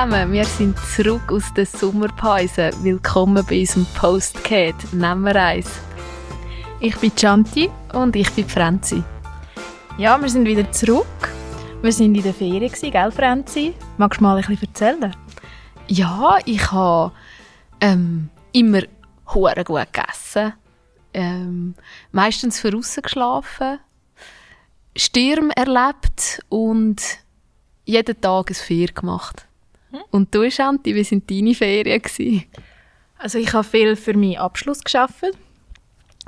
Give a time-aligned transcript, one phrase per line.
[0.00, 2.70] Zusammen, wir sind zurück aus der Sommerpause.
[2.80, 5.68] Willkommen bei unserem Postcat Nummer 1.
[6.80, 7.68] Ich bin Chanti.
[7.92, 9.04] Und ich bin Franzi.
[9.98, 11.04] Ja, wir sind wieder zurück.
[11.82, 13.74] Wir sind in der Ferien, gell Franzi?
[13.98, 15.14] Magst du mal ein bisschen erzählen?
[15.86, 17.12] Ja, ich habe
[17.82, 18.80] ähm, immer
[19.34, 20.54] hure gut gegessen.
[21.12, 21.74] Ähm,
[22.10, 23.80] meistens voraus geschlafen.
[24.96, 27.02] Sturm erlebt und
[27.84, 29.46] jeden Tag ein Feier gemacht.
[30.10, 32.02] Und du, Shanti, wie waren deine Ferien?
[32.02, 32.44] Gewesen?
[33.18, 35.24] Also ich habe viel für meinen Abschluss geschafft,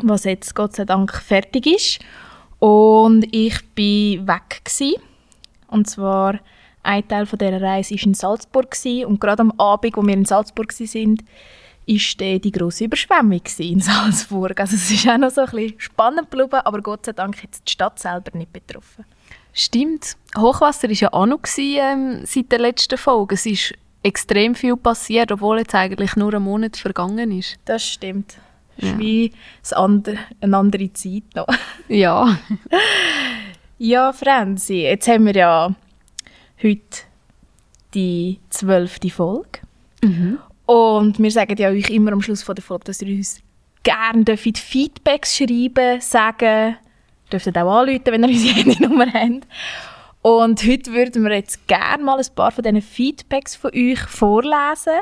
[0.03, 2.01] was jetzt Gott sei Dank fertig ist.
[2.59, 4.65] Und ich war weg.
[4.65, 5.03] Gewesen.
[5.69, 6.39] Und zwar
[6.83, 8.71] ein Teil von dieser Reise war in Salzburg.
[8.71, 9.07] Gewesen.
[9.07, 11.19] Und gerade am Abend, wo wir in Salzburg waren,
[11.87, 14.61] war die grosse Überschwemmung in Salzburg.
[14.61, 17.73] Also es ist auch noch so ein bisschen spannend aber Gott sei Dank hat die
[17.73, 19.05] Stadt selber nicht betroffen.
[19.53, 20.17] Stimmt.
[20.37, 23.35] Hochwasser war ja auch noch ähm, seit der letzten Folge.
[23.35, 27.57] Es ist extrem viel passiert, obwohl jetzt eigentlich nur ein Monat vergangen ist.
[27.65, 28.39] Das stimmt.
[28.79, 29.33] Es ist wie
[29.73, 31.47] andere, eine andere Zeit noch.
[31.89, 32.39] Ja.
[33.79, 35.75] ja, Franzi, jetzt haben wir ja
[36.63, 37.03] heute
[37.93, 39.61] die zwölfte Folge.
[40.03, 40.39] Mhm.
[40.65, 43.41] Und wir sagen ja euch immer am Schluss von der Folge, dass ihr uns
[43.83, 46.77] gerne Feedbacks schreiben, sagen,
[47.33, 49.47] dürft auch anrufen, wenn ihr unsere Handynummer habt.
[50.23, 55.01] Und heute würden wir jetzt gerne mal ein paar von diesen Feedbacks von euch vorlesen,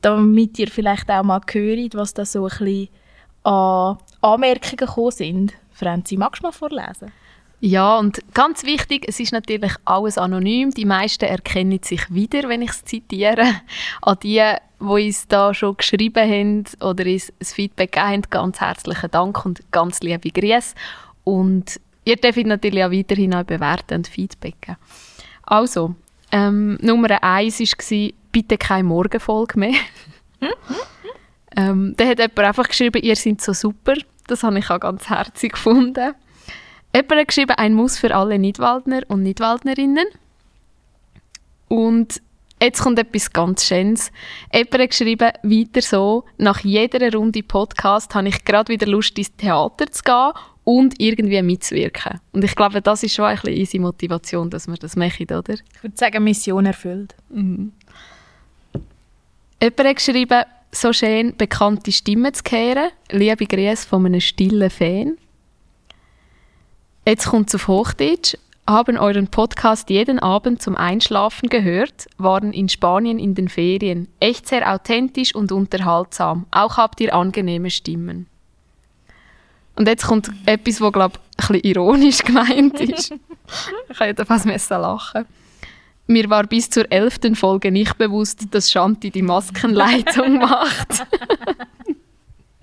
[0.00, 2.88] damit ihr vielleicht auch mal hört, was da so ein bisschen
[3.44, 5.54] an Anmerkungen gekommen sind.
[5.72, 7.12] Franzi, magst du mal vorlesen?
[7.60, 10.70] Ja, und ganz wichtig, es ist natürlich alles anonym.
[10.70, 13.46] Die meisten erkennen sich wieder, wenn ich es zitiere.
[14.00, 14.40] An die,
[14.80, 19.44] die uns da schon geschrieben haben oder uns ein Feedback gegeben haben, ganz herzlichen Dank
[19.44, 20.74] und ganz liebe Grüße.
[21.28, 24.76] Und ihr dürft natürlich auch weiterhin auch bewerten und Feedbacken.
[25.42, 25.94] Also,
[26.32, 29.74] ähm, Nummer eins war, bitte keine Morgenfolge mehr.
[31.56, 33.92] ähm, da hat jemand einfach geschrieben, ihr seid so super.
[34.26, 36.14] Das habe ich auch ganz herzlich gefunden.
[36.94, 40.06] Jemand hat geschrieben, ein Muss für alle Nidwaldner und Nidwaldnerinnen.
[41.68, 42.22] Und
[42.62, 44.10] jetzt kommt etwas ganz Schönes.
[44.50, 49.36] Jemand hat geschrieben, weiter so, nach jeder Runde Podcast habe ich gerade wieder Lust, ins
[49.36, 50.32] Theater zu gehen
[50.68, 52.20] und irgendwie mitzuwirken.
[52.32, 55.54] Und ich glaube, das ist schon ein bisschen unsere Motivation, dass wir das machen, oder?
[55.54, 57.14] Ich würde sagen, Mission erfüllt.
[57.30, 57.72] Mhm.
[59.62, 62.90] Jemand hat geschrieben, so schön bekannte Stimmen zu hören.
[63.10, 65.16] Liebe Grüße von einem stillen Fan.
[67.06, 68.36] Jetzt kommt es auf Hochdeutsch.
[68.66, 74.08] Haben euren Podcast jeden Abend zum Einschlafen gehört, waren in Spanien in den Ferien.
[74.20, 76.44] Echt sehr authentisch und unterhaltsam.
[76.50, 78.26] Auch habt ihr angenehme Stimmen.
[79.78, 83.14] Und jetzt kommt etwas, was, glaube ich, ein bisschen ironisch gemeint ist.
[83.90, 85.24] ich hätte fast lachen
[86.08, 91.06] Mir war bis zur elften Folge nicht bewusst, dass Shanti die Maskenleitung macht.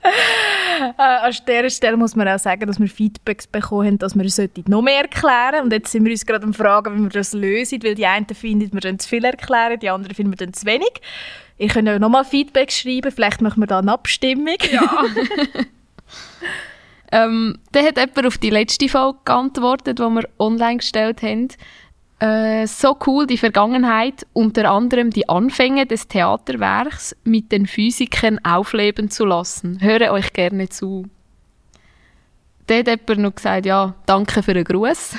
[0.03, 4.25] äh, an dieser Stelle muss man auch sagen, dass wir Feedbacks bekommen haben, dass wir
[4.25, 4.37] es
[4.67, 7.81] noch mehr erklären Und jetzt sind wir uns gerade am Fragen, wie wir das lösen,
[7.81, 10.91] weil die einen finden, wir zu viel erklären, die anderen finden, wir zu wenig.
[11.57, 14.57] Ihr könnt ja nochmal Feedback schreiben, vielleicht machen wir da eine Abstimmung.
[14.69, 15.05] Ja.
[17.11, 21.49] Ähm, dann hat jemand auf die letzte Folge geantwortet, die wir online gestellt haben.
[22.19, 29.09] Äh, so cool die Vergangenheit, unter anderem die Anfänge des Theaterwerks mit den Physikern aufleben
[29.09, 29.81] zu lassen.
[29.81, 31.05] Höre euch gerne zu.
[32.67, 35.17] Dann hat jemand noch gesagt, ja, danke für den Gruß.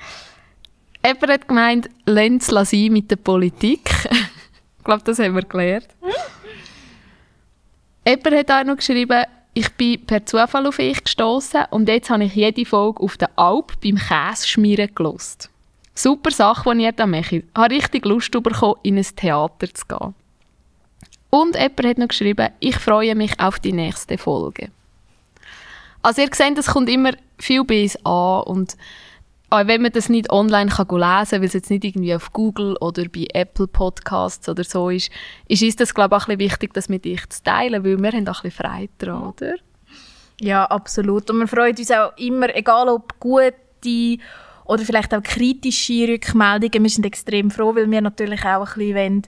[1.04, 3.90] jemand hat gemeint, Lenz sein mit der Politik.
[4.78, 5.88] ich glaube, das haben wir gelernt.
[8.06, 9.22] jemand hat auch noch geschrieben,
[9.56, 13.30] ich bin per Zufall auf euch gestoßen und jetzt habe ich jede Folge auf der
[13.36, 15.48] Alp beim Käseschmieren gelost.
[15.94, 17.32] Super Sache, die ihr da macht.
[17.32, 20.14] Ich habe richtig Lust bekommen, in ein Theater zu gehen.
[21.30, 24.68] Und jemand hat noch geschrieben, ich freue mich auf die nächste Folge.
[26.02, 28.76] Also ihr seht, es kommt immer viel bei uns an und
[29.50, 32.32] auch wenn man das nicht online kann lesen kann, weil es jetzt nicht irgendwie auf
[32.32, 35.10] Google oder bei Apple Podcasts oder so ist,
[35.48, 38.02] ist uns das, glaube ich, auch ein bisschen wichtig, das mit dich zu teilen, weil
[38.02, 39.54] wir haben auch ein bisschen Freude daran, oder?
[40.40, 41.30] Ja, absolut.
[41.30, 44.18] Und wir freuen uns auch immer, egal ob gute
[44.64, 46.82] oder vielleicht auch kritische Rückmeldungen.
[46.82, 49.22] Wir sind extrem froh, weil wir natürlich auch ein bisschen wollen,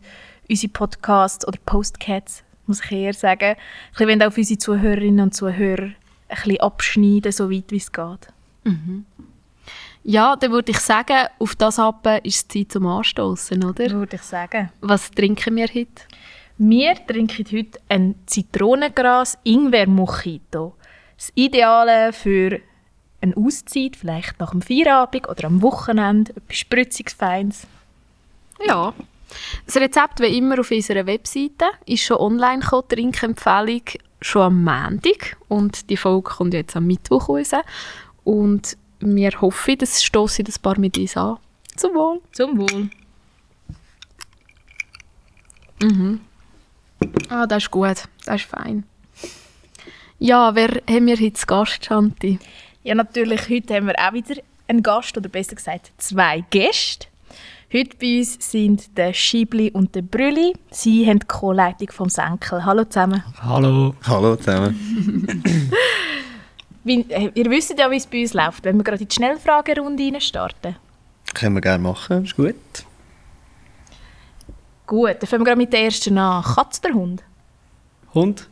[0.51, 5.91] unsere Podcasts oder Postcats, muss ich eher sagen, ein bisschen auf unsere Zuhörerinnen und Zuhörer
[6.29, 8.29] ein bisschen abschneiden, so weit wie es geht.
[8.65, 9.07] Mhm.
[10.05, 13.91] Ja, dann würde ich sagen, auf das ab ist es Zeit zum Anstoßen, oder?
[13.91, 14.71] Würde ich sagen.
[14.81, 16.03] Was trinken wir heute?
[16.57, 20.75] Wir trinken heute ein Zitronengras Ingwer Mojito.
[21.17, 22.61] Das Ideale für
[23.21, 27.67] eine Auszeit, vielleicht nach dem Feierabend oder am Wochenende, etwas Spritziges, Feins.
[28.67, 28.95] Ja,
[29.67, 33.83] Das Rezept wie immer auf unserer Webseite ist schon online gekommen, Trinkempfehlung
[34.21, 37.53] schon am Montag und die Folge kommt jetzt am Mittwoch raus.
[38.25, 41.39] Und wir hoffen, das stoßen ein paar mit uns an.
[41.77, 42.21] Zum Wohl.
[42.33, 42.91] Zum Wohl.
[45.83, 46.21] Mhm.
[47.29, 48.05] Ah, das ist gut.
[48.25, 48.85] Das ist fein.
[50.19, 52.39] Ja, wer haben wir heute zu Gast, Chanti?
[52.83, 57.07] Ja, natürlich, heute haben wir auch wieder einen Gast, oder besser gesagt zwei Gäste.
[57.73, 60.55] Heute bei uns sind der Schibli und der Brülli.
[60.71, 62.65] Sie haben die Co-Leitung vom Senkel.
[62.65, 63.23] Hallo zusammen.
[63.43, 63.95] Hallo.
[64.07, 65.43] Hallo zusammen.
[66.85, 69.15] Wie, äh, ihr wisst ja, wie es bei uns läuft, wenn wir gerade in die
[69.15, 70.77] Schnellfragerunde starten.
[71.35, 72.25] Können wir gerne machen.
[72.25, 72.55] Ist gut.
[74.87, 76.43] Gut, dann fangen wir gerade mit der ersten an.
[76.43, 77.23] Katz oder Hund?
[78.15, 78.49] Hund,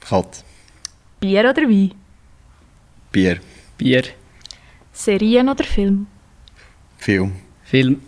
[0.00, 0.44] Katz.
[1.20, 1.92] Bier oder Wein?
[3.12, 3.38] Bier.
[3.76, 4.04] Bier,
[4.92, 6.06] Serien oder Film?
[6.96, 7.32] Film.
[7.64, 8.02] Film,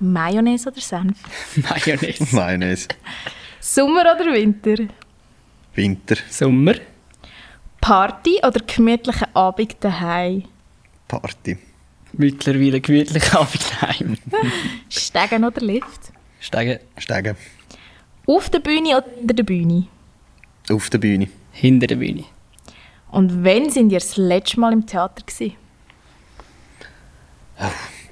[0.00, 1.18] Mayonnaise oder Senf?
[1.56, 2.88] Mayonnaise, Mayonnaise.
[3.60, 4.88] Sommer oder Winter?
[5.74, 6.16] Winter.
[6.30, 6.74] Sommer,
[7.84, 10.44] Party oder gemütlichen Abend daheim?
[11.06, 11.58] Party.
[12.14, 14.16] mittlerweile gemütlich Abend daheim.
[14.88, 16.00] Stegen oder Lift?
[16.40, 17.36] Steigen Steigen.
[18.26, 19.86] Auf der Bühne oder hinter der Bühne?
[20.70, 21.28] Auf der Bühne.
[21.52, 22.24] hinter der Bühne.
[23.10, 25.52] Und wann sind ihr das letzte Mal im Theater gewesen?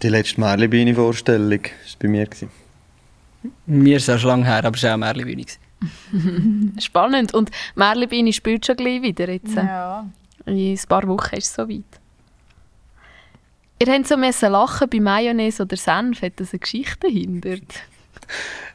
[0.02, 2.28] Die letzte Märli-Bühne-Vorstellung war bei mir.
[3.64, 5.46] Mir ist es auch schon lange her, aber es war auch eine Märchenbühne.
[6.79, 7.34] Spannend.
[7.34, 9.55] Und Merlibini spielt schon gleich wieder jetzt.
[9.55, 10.06] Ja.
[10.46, 11.84] In ein paar Wochen ist es soweit.
[13.79, 16.23] Ihr habt so müssen lachen bei Mayonnaise oder Senf.
[16.23, 17.56] Hat das eine Geschichte dahinter?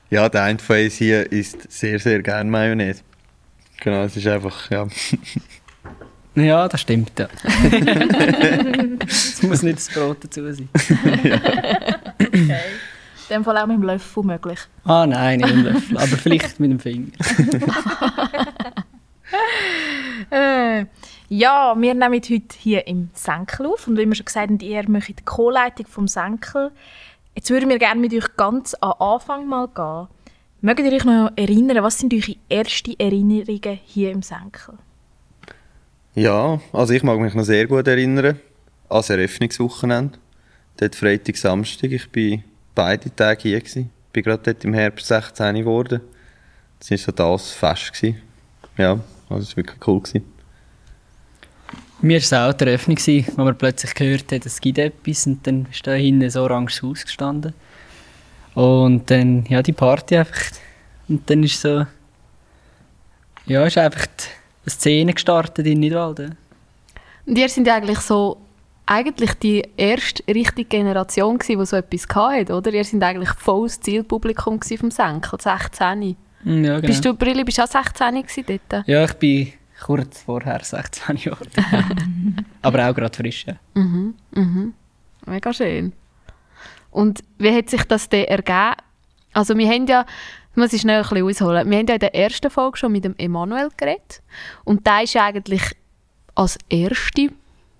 [0.09, 3.01] Ja, der eine von uns hier isst sehr, sehr gerne Mayonnaise.
[3.81, 4.87] Genau, es ist einfach, ja.
[6.35, 7.27] Ja, das stimmt, ja.
[9.07, 10.69] Es muss nicht das Brot dazu sein.
[13.29, 14.59] In dem Fall auch mit dem Löffel möglich.
[14.85, 17.11] Ah nein, nicht mit dem Löffel, aber vielleicht mit dem Finger.
[20.29, 20.85] Äh,
[21.29, 23.87] ja, wir nehmen heute hier im Senkel auf.
[23.87, 26.71] Und wie wir schon gesagt haben, ihr möchtet die Co-Leitung vom Senkel.
[27.35, 30.07] Jetzt würden wir gerne mit euch ganz am Anfang mal gehen.
[30.61, 34.73] Mögt ihr euch noch erinnern, was sind eure ersten Erinnerungen hier im Senkel?
[36.15, 38.37] Ja, also ich mag mich noch sehr gut erinnern an
[38.89, 40.17] das Eröffnungswochenende.
[40.77, 41.91] Dort Freitag, Samstag.
[41.91, 42.43] Ich war
[42.77, 43.59] beide Tage hier.
[43.59, 43.89] Gewesen.
[44.07, 45.99] Ich bin gerade dort im Herbst 16 geworden.
[46.79, 47.93] Das war so das Fest.
[47.93, 48.21] Gewesen.
[48.77, 49.99] Ja, also es war wirklich cool.
[50.01, 50.23] Gewesen.
[52.01, 52.97] Mir war es auch die Eröffnung,
[53.35, 56.83] wo man plötzlich gehört hat, es gibt etwas und dann ist da hinten ein oranges
[56.83, 57.55] Haus gestanden.
[58.53, 60.51] Und dann, ja, die Party einfach.
[61.07, 61.87] Und dann ist so,
[63.47, 64.05] ja, ist einfach
[64.65, 66.35] die Szene gestartet in Nidwalden.
[67.25, 68.37] Und ihr sind eigentlich so
[68.87, 72.73] eigentlich die erste richtige Generation gsi, die so etwas hatte, oder?
[72.73, 76.15] Ihr sind eigentlich volles Zielpublikum vom Senkel, 16.
[76.43, 76.87] Mm, Ja, genau.
[76.87, 78.87] Bist du, Brilli, bist du auch 16 gsi dort?
[78.87, 81.45] Ja, ich bin kurz vorher 16 Jahre.
[82.61, 83.45] Aber auch gerade frisch.
[83.45, 83.55] Ja.
[83.75, 84.73] Mhm, mhm.
[85.25, 85.93] Mega schön.
[86.89, 88.73] Und wie hat sich das dann ergeben?
[89.33, 90.05] Also wir haben ja,
[90.55, 93.03] muss ich schnell ein bisschen ausholen, wir haben ja in der ersten Folge schon mit
[93.03, 94.23] dem Emanuel geredet.
[94.63, 95.61] Und der ist ja eigentlich
[96.33, 97.29] als erste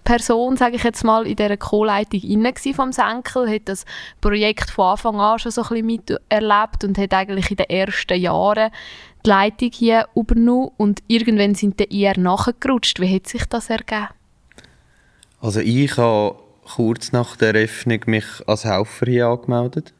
[0.07, 3.83] Person, sage ich jetzt mal, in dieser Co-Leitung inne vom Senkel, hat das
[4.21, 8.17] Projekt von Anfang an schon so ein bisschen miterlebt und hat eigentlich in den ersten
[8.17, 8.71] Jahren
[9.25, 13.01] die Leitung hier übernommen und irgendwann sind dann eher nachgerutscht.
[13.01, 14.07] Wie hat sich das ergeben?
[15.41, 19.93] Also ich habe kurz nach der Eröffnung mich als Helfer hier angemeldet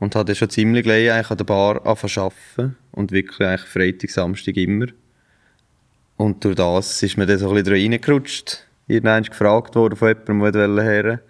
[0.00, 4.56] und habe schon ziemlich gleich eigentlich an der Bar angefangen und wirklich eigentlich Freitag, Samstag
[4.56, 4.86] immer.
[6.16, 8.65] Und durch das ist mir dann so ein bisschen reingerutscht.
[8.86, 11.20] Irgendwann gefragt worden von jemandem, der her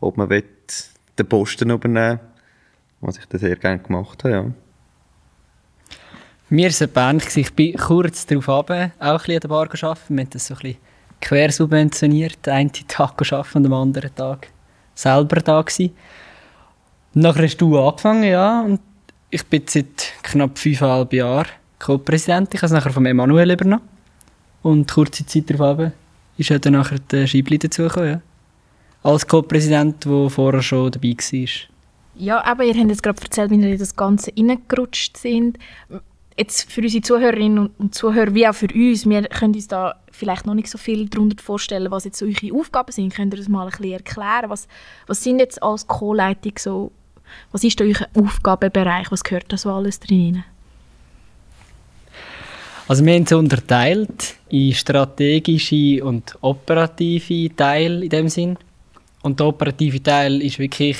[0.00, 2.26] ob man den Posten übernehmen will.
[3.00, 4.44] Was ich dann sehr gerne gemacht habe, ja.
[6.48, 10.08] Mir war Band, ich bin kurz darauf runter, auch ein an der Bar gearbeitet.
[10.08, 10.78] Wir haben das so ein bisschen
[11.20, 12.44] quer subventioniert.
[12.44, 14.48] Den einen Tag arbeiten und am anderen Tag
[14.94, 15.94] selber da gewesen.
[17.14, 18.80] Nachher hast du angefangen, ja, und
[19.30, 21.48] ich bin seit knapp fünfeinhalb Jahren
[21.78, 22.52] Co-Präsident.
[22.52, 23.88] Ich habe es nachher von Emanuel übernommen.
[24.62, 25.92] Und kurze Zeit darauf
[26.40, 28.20] ist ja dann nachher der Scheibli dazugekommen, ja.
[29.02, 31.70] Als Co-Präsident, der vorher schon dabei war.
[32.16, 35.58] Ja, aber ihr habt jetzt gerade erzählt, wie ihr in das Ganze reingerutscht sind.
[36.36, 40.46] Jetzt für unsere Zuhörerinnen und Zuhörer, wie auch für uns, wir können uns da vielleicht
[40.46, 43.14] noch nicht so viel darunter vorstellen, was jetzt so eure Aufgaben sind.
[43.14, 44.50] Könnt ihr das mal ein bisschen erklären?
[44.50, 44.68] Was,
[45.06, 46.92] was sind jetzt als Co-Leitung so,
[47.52, 49.10] was ist da euer Aufgabenbereich?
[49.10, 50.44] Was gehört da so alles drin?
[52.90, 58.58] Also wir haben es unterteilt in strategische und operative Teile in dem Sinn.
[59.22, 60.98] Und der operative Teil ist wirklich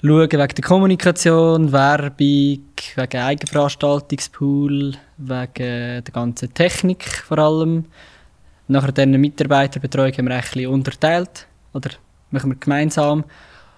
[0.00, 7.84] schauen wegen der Kommunikation, Werbung, wegen Eigenveranstaltungspool, wegen der ganzen Technik vor allem.
[8.68, 11.90] Nachher dann Mitarbeiterbetreuung haben wir ein unterteilt oder
[12.30, 13.24] machen wir gemeinsam.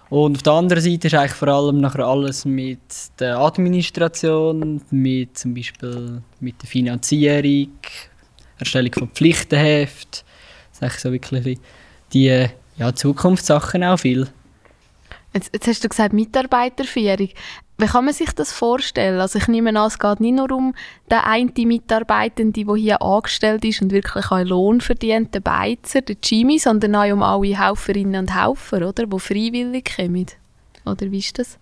[0.08, 2.78] Und auf der anderen Seite ist eigentlich vor allem nachher alles mit
[3.18, 7.72] der Administration, mit zum Beispiel mit der Finanzierung,
[8.58, 10.24] Erstellung von Pflichtenheft.
[10.78, 11.58] Das ist so wirklich
[12.12, 12.46] die
[12.76, 14.28] ja, Zukunftssachen auch viel.
[15.34, 17.28] Jetzt, jetzt hast du gesagt Mitarbeiterführung.
[17.78, 19.20] Wie kann man sich das vorstellen?
[19.20, 20.74] Also ich nehme an, es geht nicht nur um
[21.10, 26.16] den einen Mitarbeitenden, der hier angestellt ist und wirklich einen Lohn verdient, den Beizer, den
[26.22, 29.06] Jimmy, sondern auch um alle Helferinnen und Helfer, oder?
[29.06, 30.26] Die freiwillig kommen.
[30.86, 31.58] Oder wie ist das?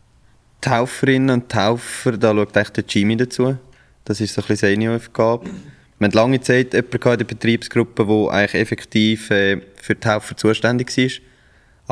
[0.64, 3.56] Die Helferinnen und Helfer, da schaut echt der Jimmy dazu.
[4.04, 5.50] Das ist so ein bisschen seine Aufgabe.
[5.99, 10.37] Wir hatten lange Zeit jemanden in der Betriebsgruppe, der eigentlich effektiv äh, für die Helfer
[10.37, 11.11] zuständig war.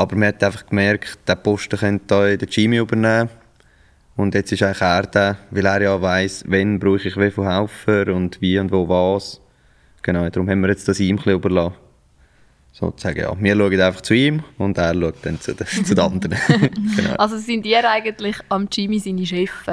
[0.05, 3.29] Aber man hat einfach gemerkt, der Posten könnte hier der Jimmy übernehmen.
[4.17, 7.45] Und jetzt ist eigentlich er der, weil er ja weiss, wann brauche ich wie viel
[7.45, 9.41] Helfer und wie und wo was.
[10.03, 11.77] Genau, darum haben wir jetzt das ihm ein bisschen überlassen.
[12.73, 13.37] Sozusagen, ja.
[13.39, 16.39] Wir schauen einfach zu ihm und er schaut dann zu den, zu den anderen.
[16.97, 17.15] genau.
[17.17, 19.67] Also sind ihr eigentlich am Jimmy seine Chefs?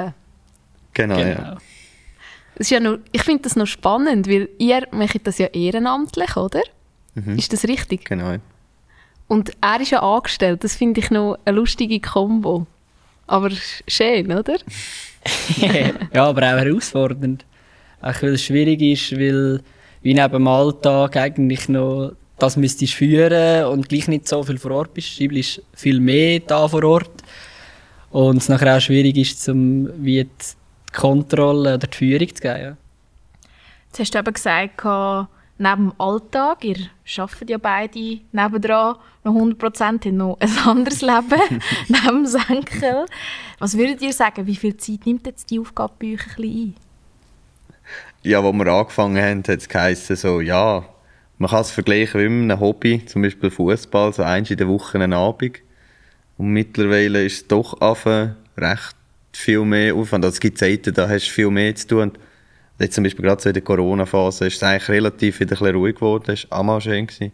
[0.92, 1.28] Genau, genau.
[1.28, 1.58] ja.
[2.54, 6.36] Das ist ja noch, ich finde das noch spannend, weil ihr macht das ja ehrenamtlich,
[6.36, 6.60] oder?
[7.14, 7.38] Mhm.
[7.38, 8.04] Ist das richtig?
[8.04, 8.36] Genau.
[9.28, 10.62] Und er ist ja angestellt.
[10.64, 12.66] Das finde ich noch eine lustige Kombo.
[13.30, 13.50] Aber
[13.86, 14.56] schön, oder?
[16.12, 17.44] ja, aber auch herausfordernd.
[18.02, 19.62] Auch weil es schwierig ist, weil
[20.02, 24.72] wie neben dem Alltag eigentlich noch das müsstest führen und gleich nicht so viel vor
[24.72, 25.06] Ort bist.
[25.06, 27.22] Schibli ist viel mehr da vor Ort.
[28.10, 32.60] Und es nachher auch schwierig ist, zum, wie die Kontrolle oder die Führung zu geben.
[32.60, 32.76] Ja.
[33.86, 34.76] Jetzt hast du eben gesagt,
[35.60, 36.76] neben dem Alltag, ihr
[37.18, 43.06] arbeitet ja beide nebendran noch 100%, haben noch ein anderes Leben neben dem Senkel.
[43.58, 46.52] Was würdet ihr sagen, wie viel Zeit nimmt jetzt die Aufgabe bei euch ein bisschen
[46.52, 46.74] ein?
[48.22, 50.84] Ja, als wir angefangen haben, hat es geheißen, so, ja,
[51.38, 54.98] man kann es vergleichen mit einem Hobby, zum Beispiel Fußball, so eins in der Woche
[54.98, 55.60] einen Abend.
[56.36, 58.96] Und mittlerweile ist es doch recht
[59.32, 60.24] viel mehr Aufwand.
[60.24, 62.12] Also es gibt Zeiten, da hast du viel mehr zu tun.
[62.80, 65.76] Jetzt zum Beispiel gerade so in der Corona-Phase ist es eigentlich relativ wieder ein bisschen
[65.76, 66.32] ruhig geworden.
[66.32, 67.06] Es war auch mal schön.
[67.06, 67.32] Gewesen.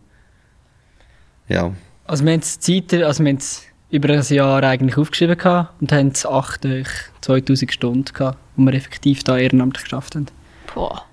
[1.48, 1.72] Ja.
[2.04, 2.58] Also wir haben es
[3.02, 8.12] also wir haben es über ein Jahr eigentlich aufgeschrieben gehabt und haben es 2000 Stunden
[8.12, 10.26] gehabt, wo wir effektiv da ehrenamtlich geschafft haben.
[10.74, 11.04] Boah.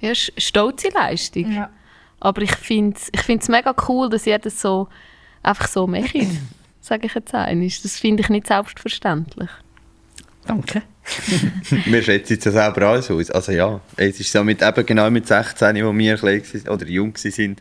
[0.00, 1.52] Ja, ist eine stolze Leistung.
[1.52, 1.70] Ja.
[2.20, 4.88] Aber ich finde es ich mega cool, dass ihr das so
[5.42, 6.14] einfach so macht.
[6.80, 7.68] sage ich jetzt einmal.
[7.82, 9.50] Das finde ich nicht selbstverständlich.
[10.46, 10.82] Danke.
[11.86, 13.30] wir schätzen es ja selber alles aus.
[13.30, 17.14] Also ja, es ist so mit, eben genau mit 16, wo wir klein oder jung
[17.14, 17.56] waren,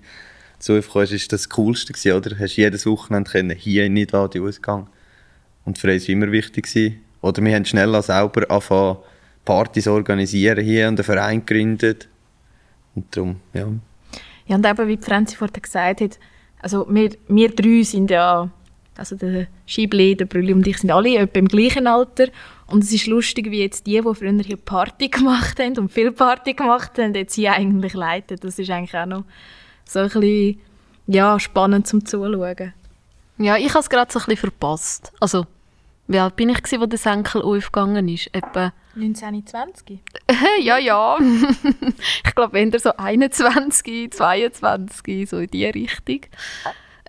[0.60, 2.40] so aufgekommen ist das Coolste gewesen, oder?
[2.40, 4.88] Hast jedes Wochenende können, hier in die Ausgang.
[5.66, 7.02] Und für uns war immer wichtig gewesen.
[7.22, 8.98] Oder wir haben schnell selber angefangen,
[9.46, 12.08] Partys organisieren hier und einen Verein gegründet.
[12.96, 13.68] Und darum, ja.
[14.46, 16.20] Ja, und eben, wie Franzi vorhin gesagt hat,
[16.62, 18.50] also wir, wir drei sind ja,
[18.98, 22.28] also der Schibli, der Brülli und ich sind alle etwa im gleichen Alter
[22.68, 26.12] und es ist lustig, wie jetzt die, die früher hier Party gemacht haben und viel
[26.12, 28.38] Party gemacht haben, jetzt hier eigentlich leiten.
[28.42, 29.24] Das ist eigentlich auch noch
[29.86, 30.60] so ein bisschen
[31.08, 32.74] ja, spannend zum Zuschauen.
[33.38, 35.12] Ja, ich habe es gerade so ein bisschen verpasst.
[35.20, 35.46] Also,
[36.08, 38.28] wie alt bin ich, gewesen, wo der Senkel aufgegangen ist?
[38.34, 40.00] Etwa 1920?
[40.62, 41.18] ja, ja.
[42.26, 46.22] ich glaube, wenn so 21, 22, so in die Richtung.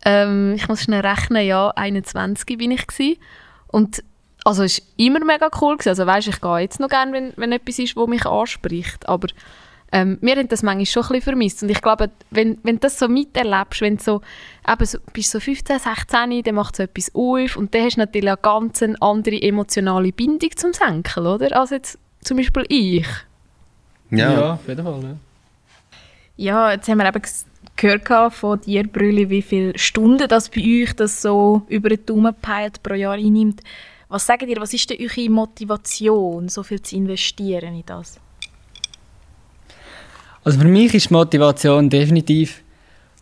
[0.05, 3.19] Ähm, ich muss schnell rechnen, ja, 21 bin ich gewesen.
[3.69, 4.03] Und
[4.45, 5.77] also es war immer mega cool.
[5.77, 5.89] Gewesen.
[5.89, 9.09] Also weißt, ich gehe jetzt noch gerne, wenn, wenn etwas ist, das mich anspricht.
[9.09, 9.29] Aber
[9.95, 11.63] ähm, wir haben das manchmal schon ein bisschen vermisst.
[11.63, 14.21] Und ich glaube, wenn, wenn du das so miterlebst, wenn du so,
[14.69, 18.01] eben so, bist so 15, 16, dann macht so etwas auf und dann hast du
[18.01, 21.57] natürlich eine ganz andere emotionale Bindung zum Senkel, oder?
[21.57, 23.07] Als jetzt zum Beispiel ich.
[24.11, 25.03] Ja, ja auf jeden Fall.
[25.03, 25.17] Ja.
[26.37, 27.23] ja, jetzt haben wir eben
[27.77, 32.35] gehört von dir, Brülli, wie viele Stunden das bei euch das so über den Daumen
[32.41, 33.61] peilt pro Jahr einnimmt.
[34.09, 38.21] Was sagt ihr, was ist denn eure Motivation, so viel zu investieren in das?
[40.45, 42.63] Also für mich ist die Motivation definitiv,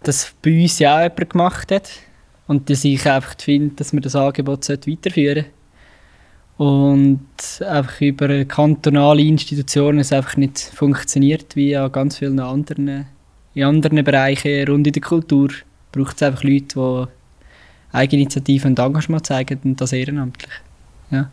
[0.02, 1.90] dass bei uns ja auch jemand gemacht hat
[2.48, 5.46] und dass ich einfach finde, dass man das Angebot weiterführen.
[6.58, 7.20] Und
[7.60, 13.06] einfach über kantonale Institutionen es einfach nicht funktioniert, wie an ganz vielen anderen,
[13.54, 15.48] in anderen Bereichen rund in der Kultur.
[15.90, 20.52] braucht es einfach Leute, die Eigeninitiative und Engagement zeigen und das ehrenamtlich.
[21.10, 21.30] Ja.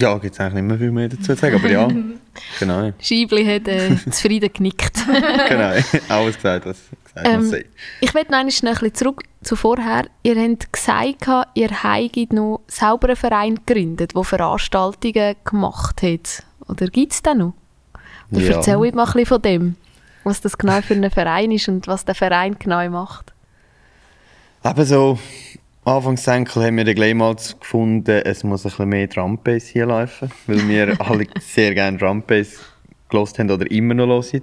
[0.00, 1.88] Ja, gibt es eigentlich nicht mehr viel mehr dazu zu sagen, aber ja,
[2.60, 2.92] genau.
[3.00, 5.04] Scheibli hat äh, zufrieden genickt.
[5.48, 5.72] genau,
[6.08, 7.64] alles gesagt, was gesagt Ähm,
[8.00, 10.04] ich will noch ein bisschen zurück zu vorher.
[10.22, 16.44] Ihr habt gesagt, ihr habt noch selber einen Verein gegründet, der Veranstaltungen gemacht hat.
[16.68, 17.54] Oder gibt es den noch?
[18.32, 18.56] Oder Ja.
[18.56, 19.76] erzähl ich mal ein bisschen von dem,
[20.24, 23.32] was das genau für ein Verein ist und was der Verein genau macht.
[24.64, 25.18] Eben so,
[25.84, 30.30] Anfangsenkel haben wir dann gleich mal gefunden, es muss ein bisschen mehr Drumbass hier laufen,
[30.46, 32.58] weil wir alle sehr gerne Drumbass
[33.08, 34.42] gelost haben oder immer noch hören.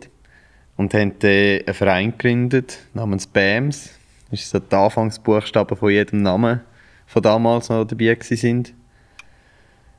[0.77, 3.91] Und haben dann einen Verein gegründet namens BAMS.
[4.29, 6.61] Das ist so die Anfangsbuchstaben von jedem Namen
[7.07, 8.73] von damals noch dabei sind.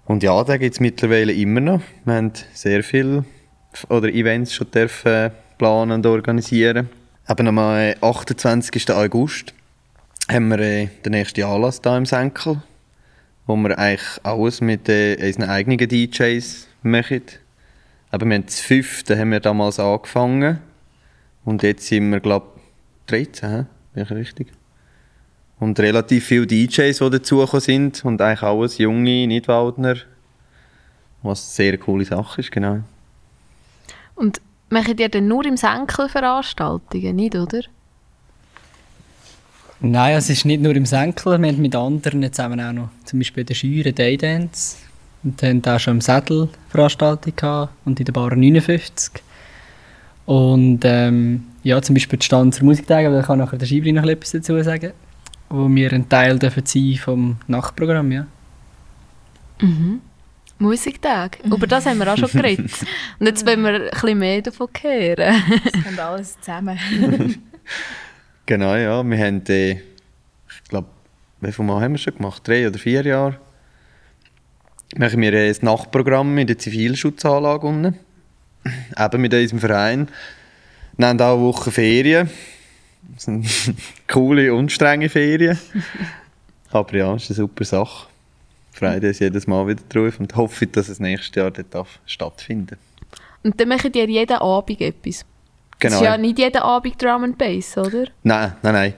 [0.05, 1.81] Und ja, da gibt es mittlerweile immer noch.
[2.05, 3.25] Wir haben sehr viele
[3.88, 6.88] oder Events schon dürfen planen und organisieren.
[7.28, 8.90] Eben am äh, 28.
[8.90, 9.52] August
[10.30, 12.62] haben wir äh, den nächsten Anlass hier im Senkel,
[13.47, 17.23] wo wir eigentlich alles mit äh, unseren eigenen DJs machen.
[18.11, 20.61] Aber wir haben das fünfte haben wir damals angefangen
[21.45, 22.47] und jetzt sind wir glaube
[23.09, 23.64] 13, hä?
[23.95, 24.52] bin ich richtig?
[25.59, 29.97] Und relativ viele DJs, die dazugekommen sind und eigentlich alles junge Nidwaldner,
[31.23, 32.83] was eine sehr coole Sache ist, genau.
[34.17, 37.61] Und macht ihr denn nur im Senkel Veranstaltungen, nicht, oder?
[39.81, 43.21] Nein, es ist nicht nur im Senkel, wir haben mit anderen zusammen auch noch zum
[43.21, 44.79] Beispiel den Scheuren Daydance
[45.23, 49.23] und haben auch schon im Sädel Veranstaltung gehabt und in der Bar 59.
[50.25, 54.05] Und ähm, ja, zum Beispiel die Stanzer Musiktage, aber da kann nachher der Schibri noch
[54.05, 54.93] etwas dazu sagen,
[55.51, 58.27] wo wir ein Teil dürfen sein vom Nachtprogramm, ja.
[60.59, 61.39] Musiktag.
[61.45, 62.71] Über das haben wir auch schon geredet.
[63.19, 65.43] Und jetzt wollen wir ein bisschen mehr davon hören.
[65.65, 66.79] Es kommt alles zusammen.
[68.47, 69.03] Genau, ja.
[69.03, 70.87] Wir haben, äh, ich glaube,
[71.41, 72.47] wie viele Mal haben wir schon gemacht?
[72.47, 73.41] Drei oder vier Jahre.
[74.97, 77.99] Machen wir äh, das Nachtprogramm in der Zivilschutzanlage unten.
[78.97, 80.09] Eben mit unserem Verein.
[80.97, 82.30] Wir haben auch eine Woche Ferien.
[83.15, 83.47] Das sind
[84.09, 85.59] coole und strenge Ferien.
[86.71, 88.07] Aber ja, es ist eine super Sache.
[88.78, 92.76] Freue uns jedes Mal wieder drauf und hoffe, dass es nächstes Jahr dort darf stattfinden
[93.43, 95.17] Und dann macht ihr jeden Abend etwas.
[95.17, 95.25] Es
[95.78, 95.97] Genau.
[95.97, 98.04] ist ja nicht jeden Abend Drum and Bass, oder?
[98.23, 98.95] Nein, nein, nein.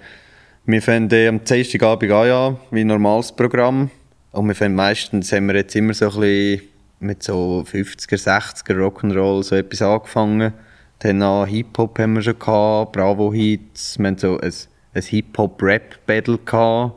[0.65, 3.91] Wir fangen äh, am Dienstagabend an, ja, wie ein normales Programm.
[4.33, 6.63] Und wir fangen meistens, haben wir jetzt immer so ein bisschen
[7.01, 10.53] mit so 50er, 60er Rock'n'Roll so etwas angefangen.
[10.99, 13.99] Dann an Hip-Hop haben wir schon gehabt, Bravo-Hits.
[13.99, 14.53] Wir haben so ein,
[14.95, 16.95] ein Hip-Hop-Rap-Battle gehabt.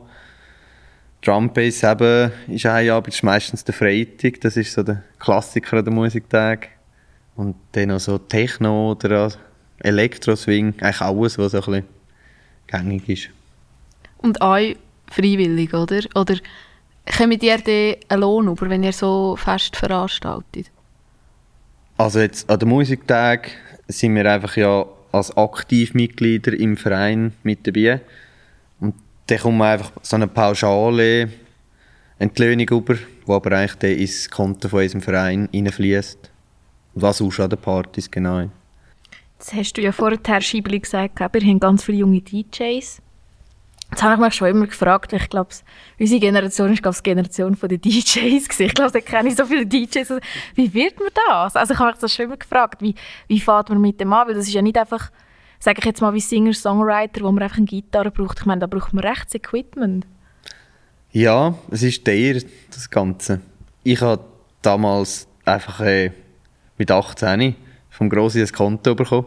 [1.22, 4.40] Drum-Bass eben ist ein Abend, das ist meistens der Freitag.
[4.40, 6.68] Das ist so der Klassiker an der Musiktag.
[7.36, 9.32] Und dann noch so Techno oder
[9.80, 10.74] Elektro-Swing.
[10.80, 11.84] Eigentlich alles, was so ein bisschen
[12.66, 13.28] gängig ist.
[14.18, 14.76] Und euch
[15.10, 16.00] freiwillig, oder?
[16.14, 16.36] Oder
[17.16, 20.70] kommt ihr dann einen Lohn über, wenn ihr so fest veranstaltet?
[21.98, 23.50] Also jetzt an den Musiktag
[23.86, 28.00] sind wir einfach ja als Aktivmitglieder im Verein mit dabei.
[29.32, 31.30] Dann kommt man einfach so eine pauschale
[32.18, 36.30] Entlöhnung über, die aber eigentlich dann ins Konto von unserem Verein reinfließt.
[36.96, 38.40] Was auch an den Partys, genau.
[39.38, 43.00] Jetzt hast du ja vorher, Schiebli, gesagt, wir haben ganz viele junge DJs.
[43.90, 45.48] Jetzt habe ich mich schon immer gefragt, ich glaube,
[45.98, 48.60] unsere Generation ist glaube ich, die Generation der DJs.
[48.60, 50.10] Ich glaube, da kenne ich so viele DJs.
[50.10, 50.18] Also,
[50.54, 51.56] Wie wird man das?
[51.56, 52.94] Also ich habe mich das schon immer gefragt, wie,
[53.28, 54.28] wie fährt man mit dem an?
[54.28, 55.10] Weil das ist ja nicht einfach,
[55.62, 58.40] sage ich jetzt mal, wie Singer-Songwriter, wo man einfach eine Gitarre braucht.
[58.40, 60.06] Ich meine, da braucht man rechtes Equipment.
[61.12, 63.40] Ja, es ist der, das Ganze.
[63.84, 64.24] Ich habe
[64.60, 66.10] damals einfach äh,
[66.78, 67.54] mit 18
[67.90, 69.26] vom Grossi ein Konto bekommen.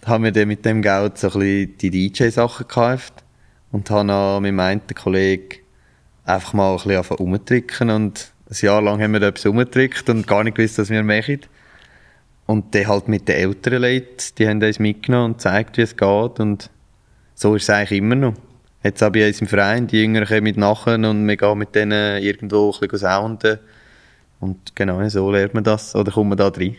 [0.00, 3.12] Da haben wir dann mit dem Geld so ein die DJ-Sachen gekauft
[3.70, 5.58] und habe dann mit meinem Kollegen
[6.24, 10.26] einfach mal ein bisschen rumzutricken und ein Jahr lang haben wir da etwas rumgetrickt und
[10.26, 11.40] gar nicht gewusst, was wir machen.
[12.46, 15.96] Und dann halt mit den älteren Leuten, die haben uns mitgenommen und gezeigt, wie es
[15.96, 16.70] geht und
[17.34, 18.34] so ist es eigentlich immer noch.
[18.82, 21.74] Jetzt habe ich uns im Verein, die Jüngeren kommen mit nachher und wir gehen mit
[21.74, 23.58] denen irgendwo ein bisschen sounden.
[24.38, 26.76] Und genau so lernt man das, oder kommt man da rein.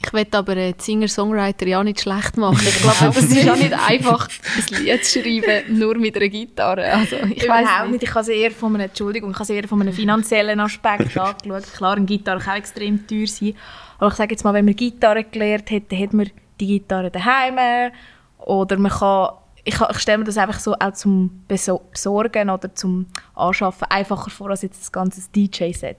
[0.00, 2.60] Ich will aber äh, die Singer-Songwriter ja nicht schlecht machen.
[2.66, 6.84] Ich glaube, es ist auch nicht einfach, ein Lied zu schreiben, nur mit einer Gitarre.
[6.84, 7.90] Also, ich weiß nicht.
[7.92, 8.02] nicht.
[8.04, 11.64] Ich habe es eher von einem, Entschuldigung, ich habe eher von einem finanziellen Aspekt angeschaut.
[11.76, 13.54] Klar, eine Gitarre kann auch extrem teuer sein.
[13.98, 16.30] Aber ich sage jetzt mal, wenn man Gitarre gelernt hat, dann hat man
[16.60, 17.90] die Gitarre daheim.
[18.38, 19.30] Oder man kann,
[19.64, 24.30] ich, ich stelle mir das einfach so auch zum Beso- Besorgen oder zum Anschaffen einfacher
[24.30, 25.96] vor als jetzt das ganze DJ-Set.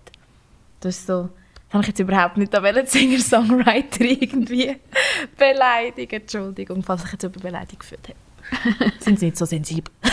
[0.79, 1.27] Das ist so,
[1.71, 4.75] habe ich jetzt überhaupt nicht an welchen Singer-Songwriter irgendwie
[5.37, 6.13] beleidigt.
[6.13, 8.91] Entschuldigung, falls ich jetzt über Beleidigung geführt habe.
[8.99, 9.93] Sind Sie nicht so sensibel?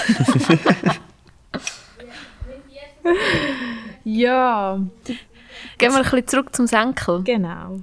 [4.04, 4.78] ja,
[5.78, 7.22] Gehen wir ein bisschen zurück zum Senkel.
[7.22, 7.80] genau.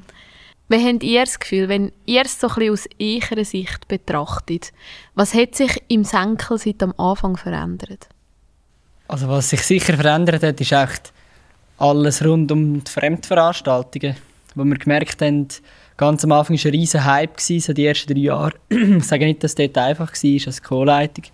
[0.70, 4.72] Wie habt ihr das Gefühl, wenn ihr es so ein bisschen aus eurer Sicht betrachtet,
[5.14, 8.08] was hat sich im Senkel seit am Anfang verändert?
[9.08, 11.14] Also was sich sicher verändert hat, ist echt
[11.84, 14.15] alles rund um die Fremdveranstaltungen.
[14.56, 15.48] Wo wir gemerkt haben,
[15.98, 18.54] ganz am Anfang war ein riesen Hype, so die ersten drei Jahre.
[18.69, 21.26] ich sage nicht, dass es dort einfach war als Co-Leitung.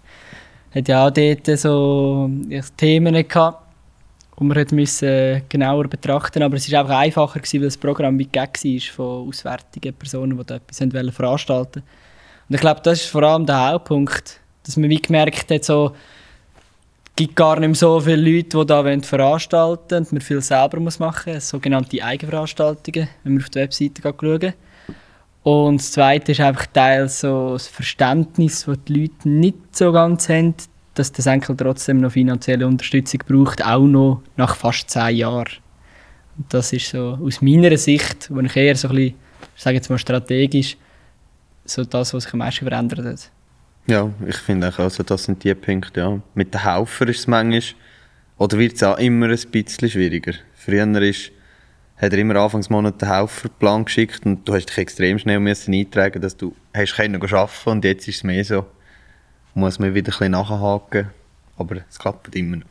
[0.74, 2.30] Hat ja auch dort so
[2.78, 3.64] Themen gehabt,
[4.40, 8.30] die wir müssen genauer betrachten Aber es war einfach einfacher, gewesen, weil das Programm wie
[8.30, 11.84] gegeben war von auswärtigen Personen, die etwas veranstalten wollten.
[12.48, 15.94] Und ich glaube, das ist vor allem der Hauptpunkt, dass man wie gemerkt hat, so,
[17.20, 21.00] gibt gar nicht so viele Leute, die da veranstalten wollen und man viel selber muss
[21.00, 24.54] machen muss, sogenannte Eigenveranstaltungen, wenn man auf der Webseite schauen
[25.44, 30.30] Und das Zweite ist einfach teils so das Verständnis, das die Leute nicht so ganz
[30.30, 30.56] haben,
[30.94, 35.52] dass der Senkel trotzdem noch finanzielle Unterstützung braucht, auch noch nach fast zehn Jahren.
[36.38, 39.16] Und das ist so aus meiner Sicht, wo ich eher so ein bisschen,
[39.58, 40.78] ich sage jetzt mal strategisch,
[41.66, 43.30] so das, was sich am meisten verändert hat.
[43.90, 46.22] Ja, ich finde auch, also das sind die Punkte, ja.
[46.36, 47.64] Mit den Haufer ist es manchmal,
[48.38, 50.34] oder wird es auch immer ein bisschen schwieriger.
[50.54, 51.32] Früher ist,
[51.98, 56.22] hat er immer Anfangsmonat den Hauferplan geschickt und du hast dich extrem schnell müssen eintragen,
[56.22, 58.68] dass du hast können arbeiten und jetzt ist es mehr so,
[59.56, 61.10] muss man wieder ein bisschen nachhaken,
[61.58, 62.68] aber es klappt immer noch.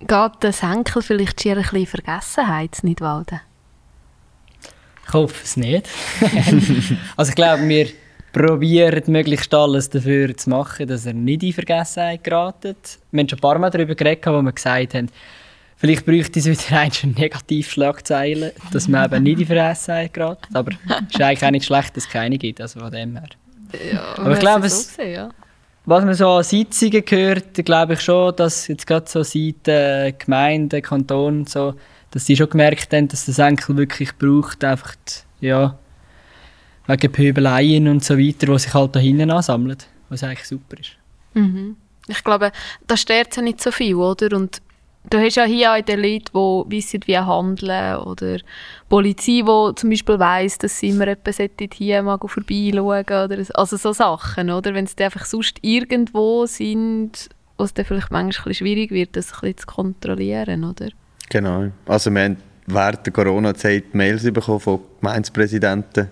[0.00, 3.40] Geht der Senkel vielleicht schier ein bisschen Vergessenheit nicht walden?
[5.08, 5.88] Ich hoffe es nicht.
[7.16, 7.88] also ich glaube, wir
[8.36, 12.98] probieren möglichst alles dafür zu machen, dass er nicht in Vergessenheit geratet.
[13.10, 15.08] Wir haben schon ein paar Mal darüber geredet, wo wir gesagt haben,
[15.76, 20.50] vielleicht bräuchte es wieder eine Negativschlagzeile, dass man eben nicht in Vergessenheit geratet.
[20.52, 23.28] Aber es ist eigentlich auch nicht schlecht, dass es keine gibt, also von dem her.
[23.90, 25.30] Ja, Aber ich glaube, es, so ja.
[25.86, 30.12] was man so an Sitzungen hört, glaube ich schon, dass jetzt gerade so seit äh,
[30.12, 31.74] Gemeinden, Kanton so,
[32.10, 34.94] dass sie schon gemerkt haben, dass das Enkel wirklich braucht, einfach
[35.40, 35.78] die, ja,
[36.86, 40.92] wegen Pöbeleien und so weiter, die sich halt da hinten ansammeln, was eigentlich super ist.
[41.34, 41.76] Mhm.
[42.08, 42.52] Ich glaube,
[42.86, 44.36] da stört ja nicht so viel, oder?
[44.36, 44.62] Und
[45.10, 48.38] du hast ja hier auch die Leute, die wissen, wie handeln, oder
[48.88, 53.92] Polizei, die zum Beispiel weiss, dass sie immer jemanden hier mal vorbeischauen oder also so
[53.92, 54.74] Sachen, oder?
[54.74, 59.32] Wenn es einfach sonst irgendwo sind, wo es dann vielleicht manchmal ein schwierig wird, das
[59.32, 60.88] ein bisschen zu kontrollieren, oder?
[61.28, 61.70] Genau.
[61.86, 66.08] Also wir haben während der Corona-Zeit Mails bekommen von Gemeindepräsidenten,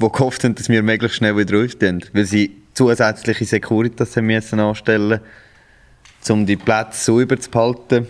[0.00, 2.04] die gehofft haben, dass wir möglichst schnell wieder aufstehen.
[2.12, 5.20] Weil sie zusätzliche Securitas haben müssen anstellen
[6.30, 8.06] um die Plätze sauber zu behalten,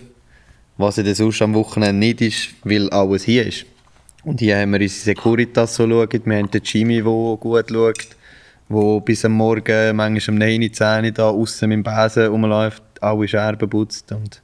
[0.77, 3.67] was in der sonst am Wochenende nicht ist, weil alles hier ist.
[4.25, 6.09] Und hier haben wir unsere Securitas so schauen.
[6.25, 8.09] Wir haben den Jimmy, der gut schaut,
[8.69, 13.29] der bis am Morgen, manchmal um 9, 10 da außen mit dem Besen rumläuft, alle
[13.29, 14.13] Scherben putzt.
[14.13, 14.41] Und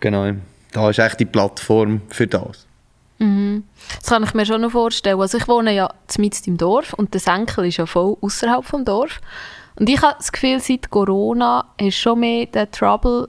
[0.00, 0.32] genau,
[0.72, 2.67] da ist echt die Plattform für das.
[3.18, 3.64] Mhm.
[4.00, 5.20] Das kann ich mir schon noch vorstellen.
[5.20, 8.84] Also ich wohne ja mitten im Dorf und der Senkel ist ja voll außerhalb vom
[8.84, 9.20] Dorf.
[9.76, 13.28] Und ich habe das Gefühl, seit Corona hast schon mehr den Trouble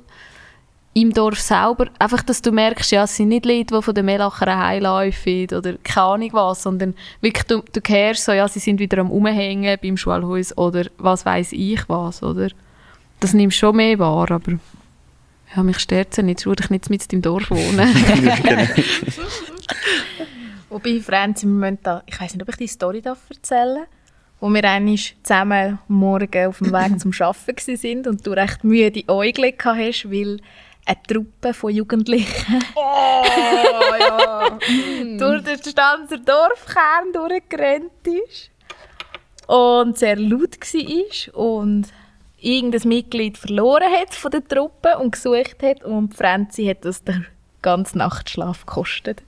[0.93, 1.87] im Dorf selber.
[1.99, 5.73] Einfach, dass du merkst, ja, es sind nicht Leute, die von den Melacher heimlaufen oder
[5.83, 9.77] keine Ahnung was, sondern wirklich, du, du hörst so, ja, sie sind wieder am Umhängen
[9.81, 12.49] beim Schulhaus oder was weiß ich was, oder?
[13.19, 14.53] Das nimmst schon mehr wahr, aber
[15.55, 17.89] ja, mich stört es ja nicht, ich nicht mit im Dorf wohnen.
[20.69, 23.85] Wobei, Franz, im Moment da, ich weiß nicht, ob ich die Story darf erzählen
[24.39, 29.03] wo wir eigentlich zusammen morgen auf dem Weg zum Arbeiten sind und du recht müde
[29.07, 30.39] Äugel hast, weil
[30.85, 33.23] eine Truppe von Jugendlichen oh,
[33.99, 34.49] ja.
[35.17, 38.49] durch den Stanzer Dorfkern durchgerannt ist
[39.47, 41.87] und sehr laut war und
[42.39, 47.23] irgendein Mitglied verloren hat von der Truppe und gesucht hat und Franzi hat das der
[47.61, 49.21] ganze Nachtschlaf gekostet.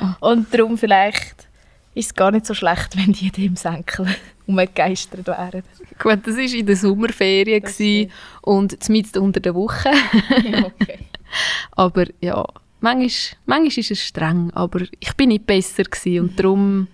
[0.00, 0.30] Oh.
[0.30, 1.48] Und darum vielleicht
[1.94, 4.06] ist es gar nicht so schlecht, wenn die in dem Senkel
[4.46, 5.62] umgegeistert wären.
[5.98, 8.10] Gut, das war in der Sommerferien
[8.42, 9.90] und mitten unter der Woche.
[10.44, 10.98] ja, okay.
[11.72, 12.44] Aber ja,
[12.80, 15.84] manchmal, manchmal ist es streng, aber ich bin nicht besser
[16.20, 16.86] und darum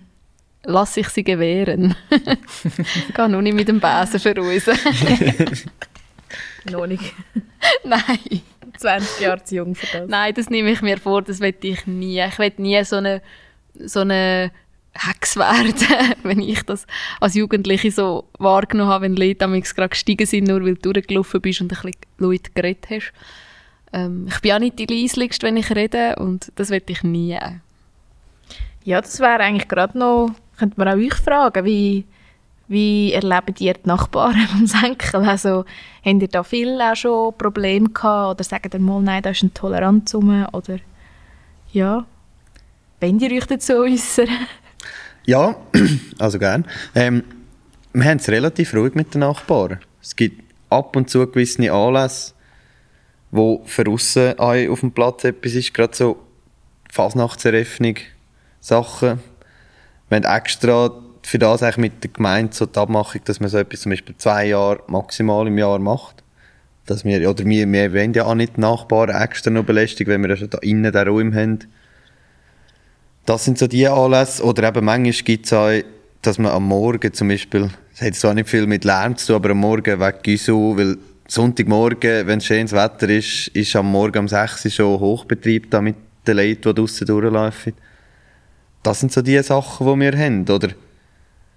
[0.63, 1.95] lasse ich sie gewähren.
[2.09, 4.77] ich kann noch nicht mit dem Besen verrusen.
[6.71, 7.13] noch nicht.
[7.83, 8.41] Nein.
[8.77, 10.09] 20 Jahre zu jung für das.
[10.09, 12.21] Nein, das nehme ich mir vor, das will ich nie.
[12.21, 13.21] Ich will nie so eine,
[13.73, 14.51] so eine
[14.93, 15.73] Hex werden,
[16.23, 16.85] wenn ich das
[17.19, 21.41] als Jugendliche so wahrgenommen habe, wenn Leute damals gerade gestiegen sind, nur weil du durchgelaufen
[21.41, 23.13] bist und ein bisschen Leute geredet hast.
[23.91, 27.37] Ähm, ich bin auch nicht die leislichste, wenn ich rede und das will ich nie.
[28.83, 32.05] Ja, das wäre eigentlich gerade noch, könnte man auch euch fragen, wie,
[32.67, 35.21] wie erleben ihr die Nachbarn vom Senkel?
[35.27, 35.65] Also,
[36.03, 39.43] habt ihr da viel auch schon Probleme gehabt oder sagen ihr mal, nein, da ist
[39.43, 40.77] ein Toleranz rum oder
[41.71, 42.05] ja,
[42.99, 44.29] wenn ihr euch dazu äußern?
[45.25, 45.55] Ja,
[46.19, 46.65] also gern.
[46.93, 47.23] Ähm,
[47.93, 49.79] wir haben es relativ ruhig mit den Nachbarn.
[50.01, 52.33] Es gibt ab und zu gewisse Anlässe,
[53.31, 56.19] wo für aussen auf dem Platz etwas ist, gerade so
[56.91, 57.95] Fasnachtseröffnung,
[58.59, 59.19] Sachen.
[60.09, 60.91] Wir haben extra
[61.23, 64.15] für das eigentlich mit der Gemeinde so die Abmachung, dass man so etwas zum Beispiel
[64.17, 66.23] zwei Jahre maximal im Jahr macht.
[66.85, 70.31] Dass wir, oder wir, wir wollen ja auch nicht Nachbarn extra noch belästigen, wenn wir
[70.31, 71.59] ja schon da innen den Raum haben.
[73.25, 74.43] Das sind so die Anlässe.
[74.43, 75.71] Oder eben manchmal gibt es auch,
[76.21, 79.35] dass man am Morgen zum Beispiel, das hat zwar nicht viel mit Lärm zu tun,
[79.37, 84.19] aber am Morgen weg Güsau, weil Sonntagmorgen, wenn es schönes Wetter ist, ist am Morgen
[84.19, 85.95] um 6 Uhr schon Hochbetrieb da mit
[86.27, 87.73] den Leuten, die draussen durchlaufen.
[88.83, 90.49] Das sind so die Sachen, die wir haben.
[90.49, 90.69] Oder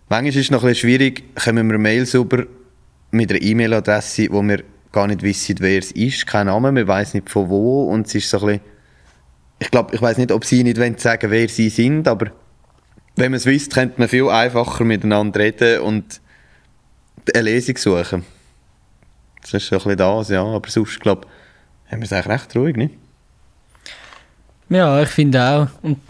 [0.08, 2.46] manchmal ist es noch ein schwierig, kommen wir Mails über
[3.10, 7.14] mit einer E-Mail-Adresse, wo wir gar nicht wissen, wer es ist, kein Name, wir weiß
[7.14, 8.60] nicht von wo und es ist so ein bisschen,
[9.58, 12.32] ich glaube, ich weiß nicht, ob sie nicht wollen sagen, wer sie sind, aber
[13.16, 16.20] wenn man es wüsste, könnte man viel einfacher miteinander reden und
[17.34, 18.24] eine Lesung suchen.
[19.40, 21.26] Das ist so ein bisschen das, ja, aber sonst, glaube
[21.86, 22.94] ich, haben wir es eigentlich recht ruhig, nicht?
[24.68, 25.68] Ja, ich finde auch.
[25.82, 26.00] Und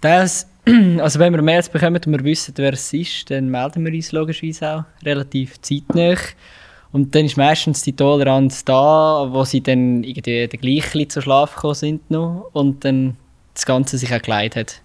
[0.00, 0.46] das,
[1.00, 4.12] also wenn wir Mails bekommen und wir wissen, wer es ist, dann melden wir uns
[4.12, 6.16] logischerweise auch relativ zeitnah.
[6.92, 11.54] Und dann ist meistens die Toleranz da, wo sie dann irgendwie den gleichen zu Schlaf
[11.54, 13.16] gekommen sind noch und dann
[13.54, 14.82] das Ganze sich auch geleitet hat.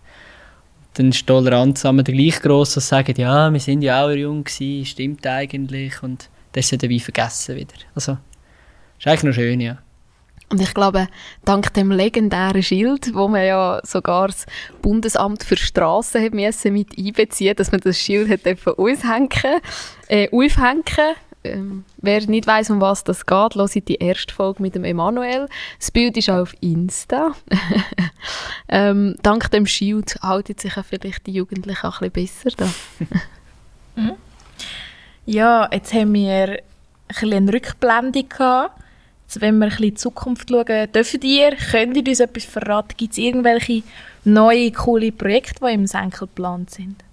[0.95, 4.09] Dann ist die Toleranz immer gleich gross, dass sie sagen, ja, wir sind ja auch
[4.09, 7.75] jung gewesen, stimmt eigentlich und das ist ja dabei vergessen wieder.
[7.93, 8.17] Also,
[8.97, 9.77] ist eigentlich noch schön, ja.
[10.49, 11.09] Und ich glaube,
[11.43, 14.45] dank dem legendären Schild, wo man ja sogar das
[14.81, 19.61] Bundesamt für Straßen hat müssen mit einbeziehen, dass man das Schild hat uns hängen,
[20.07, 24.75] äh, aufhängen ähm, wer nicht weiß, um was das geht, hört die erste Folge mit
[24.75, 25.47] dem Emanuel.
[25.79, 27.33] Das Bild ist auch auf Insta.
[28.69, 32.57] ähm, dank dem Schild halten sich vielleicht die Jugendlichen auch ein bisschen besser
[33.95, 34.01] da.
[34.01, 34.13] mhm.
[35.25, 36.59] Ja, jetzt haben wir
[37.21, 38.76] ein eine Rückblendung gehabt.
[39.27, 42.45] Jetzt, wenn wir ein bisschen in die Zukunft schauen, dürfen ihr, könnt ihr uns etwas
[42.45, 42.95] verraten?
[42.95, 43.83] Gibt es irgendwelche
[44.23, 47.03] neue, coole Projekte, die im Senkel geplant sind?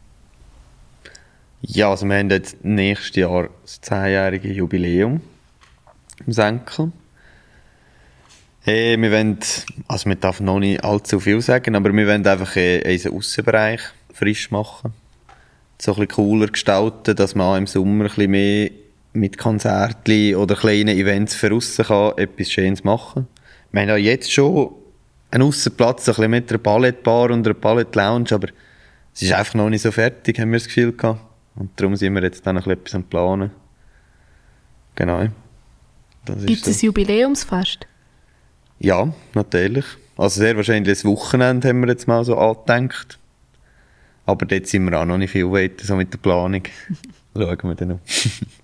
[1.62, 5.22] Ja, also wir haben jetzt nächstes Jahr das 10-jährige Jubiläum
[6.24, 6.92] im Senkel.
[8.60, 9.38] Hey, wir wollen,
[9.88, 13.80] also wir dürfen noch nicht allzu viel sagen, aber wir wollen einfach unseren Aussenbereich
[14.12, 14.92] frisch machen.
[15.80, 18.70] So ein bisschen cooler gestalten, dass man auch im Sommer ein bisschen mehr
[19.14, 23.26] mit Konzerten oder kleinen Events für aussen kann etwas Schönes machen.
[23.72, 24.74] Wir haben ja jetzt schon
[25.30, 28.48] einen Aussenplatz, ein bisschen mit einer Ballettbar und einer Ballettlounge, aber
[29.14, 31.20] es ist einfach noch nicht so fertig, haben wir das Gefühl gehabt.
[31.54, 33.50] Und darum sind wir jetzt dann noch etwas am Planen.
[34.96, 35.28] Genau.
[36.26, 36.86] Gibt es so.
[36.86, 37.86] ein Jubiläumsfest?
[38.80, 39.84] Ja, natürlich.
[40.16, 43.18] Also sehr wahrscheinlich das Wochenende haben wir jetzt mal so angedenkt.
[44.26, 46.62] Aber dort sind wir auch noch nicht viel weiter, so mit der Planung.
[47.36, 48.00] Schauen wir dann noch.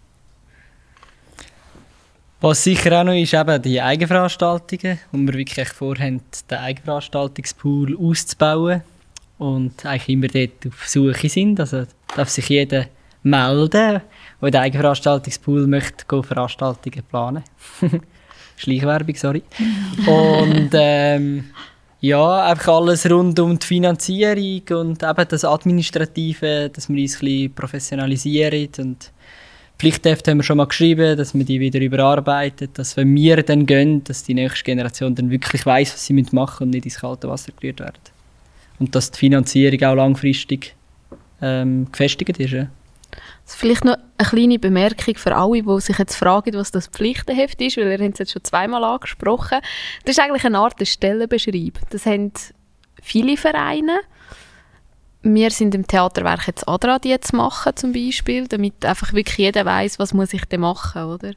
[2.42, 8.80] Was sicher auch noch ist, eben die Eigenveranstaltungen, wo wir wirklich vorhaben, den Eigenveranstaltungspool auszubauen
[9.36, 11.60] und eigentlich immer dort auf Suche sind.
[11.60, 11.84] Also
[12.16, 12.86] darf sich jeder
[13.22, 14.00] melden,
[14.40, 17.44] der den Eigenveranstaltungspool möchte Veranstaltungen planen.
[18.56, 19.42] Schleichwerbung, sorry.
[20.06, 21.44] und ähm,
[22.00, 27.20] ja, einfach alles rund um die Finanzierung und eben das Administrative, dass wir uns ein
[27.20, 29.12] bisschen professionalisieren und
[29.80, 33.64] Pflichthefte haben wir schon mal geschrieben, dass wir die wieder überarbeiten, dass wenn wir dann
[33.64, 36.98] gehen, dass die nächste Generation dann wirklich weiß, was sie machen müssen und nicht ins
[36.98, 37.98] kalte Wasser gerührt werden.
[38.78, 40.74] Und dass die Finanzierung auch langfristig
[41.40, 42.50] ähm, gefestigt ist.
[42.50, 42.66] Ja.
[43.46, 47.58] Also vielleicht noch eine kleine Bemerkung für alle, die sich jetzt fragen, was das Pflichtenheft
[47.62, 49.60] ist, weil ihr habt es jetzt schon zweimal angesprochen.
[50.04, 51.78] Das ist eigentlich eine Art Stellenbeschreib.
[51.88, 52.32] Das haben
[53.00, 54.00] viele Vereine
[55.22, 59.64] wir sind im Theaterwerk jetzt Adra die jetzt machen zum Beispiel, damit einfach wirklich jeder
[59.64, 61.32] weiß, was muss ich denn machen, oder?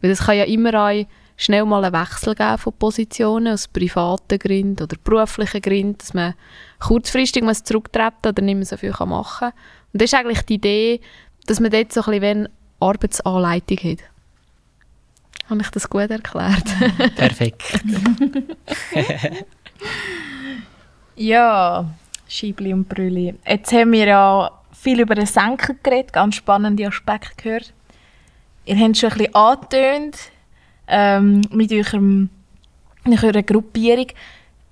[0.00, 4.38] Weil es kann ja immer auch schnell mal einen Wechsel geben von Positionen aus privaten
[4.38, 6.34] Gründen oder beruflichen Gründen, dass man
[6.78, 9.52] kurzfristig muss zurücktreten oder nicht mehr so viel machen kann.
[9.92, 11.00] Und das ist eigentlich die Idee,
[11.46, 13.98] dass man dort so ein bisschen eine Arbeitsanleitung hat.
[15.48, 16.64] Habe ich das gut erklärt?
[17.16, 17.62] Perfekt.
[21.16, 21.92] ja,
[22.32, 23.34] Schiebli und Brülli.
[23.46, 27.74] Jetzt haben wir ja viel über den Senken geredet, ganz spannende Aspekte gehört.
[28.64, 30.16] Ihr habt schon ein bisschen angetönt
[30.88, 32.30] ähm, mit, eurem,
[33.06, 34.06] eurer Gruppierung.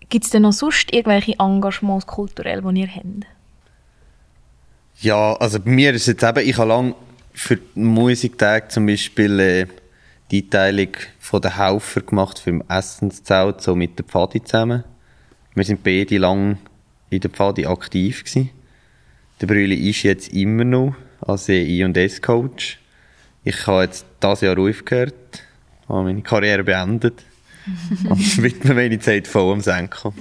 [0.09, 3.27] Gibt es denn noch sonst irgendwelche Engagements kulturell, die ihr habt?
[5.01, 6.95] Ja, also bei mir ist jetzt eben, ich habe lange
[7.35, 9.67] für Musiktage zum Beispiel äh,
[10.31, 14.85] die Einteilung von den Haufer gemacht für das Essenszelt, so mit der Pfadi zusammen.
[15.55, 16.59] Wir sind beide lang
[17.11, 18.51] in der Pfadi aktiv gewesen.
[19.41, 22.79] Der Brüli ist jetzt immer noch als I&S-Coach.
[23.45, 25.15] Ich habe jetzt dieses Jahr aufgehört,
[25.89, 27.25] habe meine Karriere beendet
[28.09, 30.13] und widme meine Zeit voll am Senken.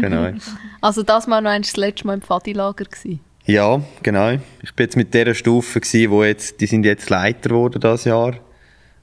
[0.00, 0.32] Genau.
[0.80, 3.20] Also das war noch das letzte Mal im Pfadilager gewesen.
[3.46, 4.38] Ja, genau.
[4.62, 8.04] Ich bin jetzt mit dieser Stufe gewesen, wo jetzt, die sind jetzt Leiter geworden dieses
[8.04, 8.34] Jahr.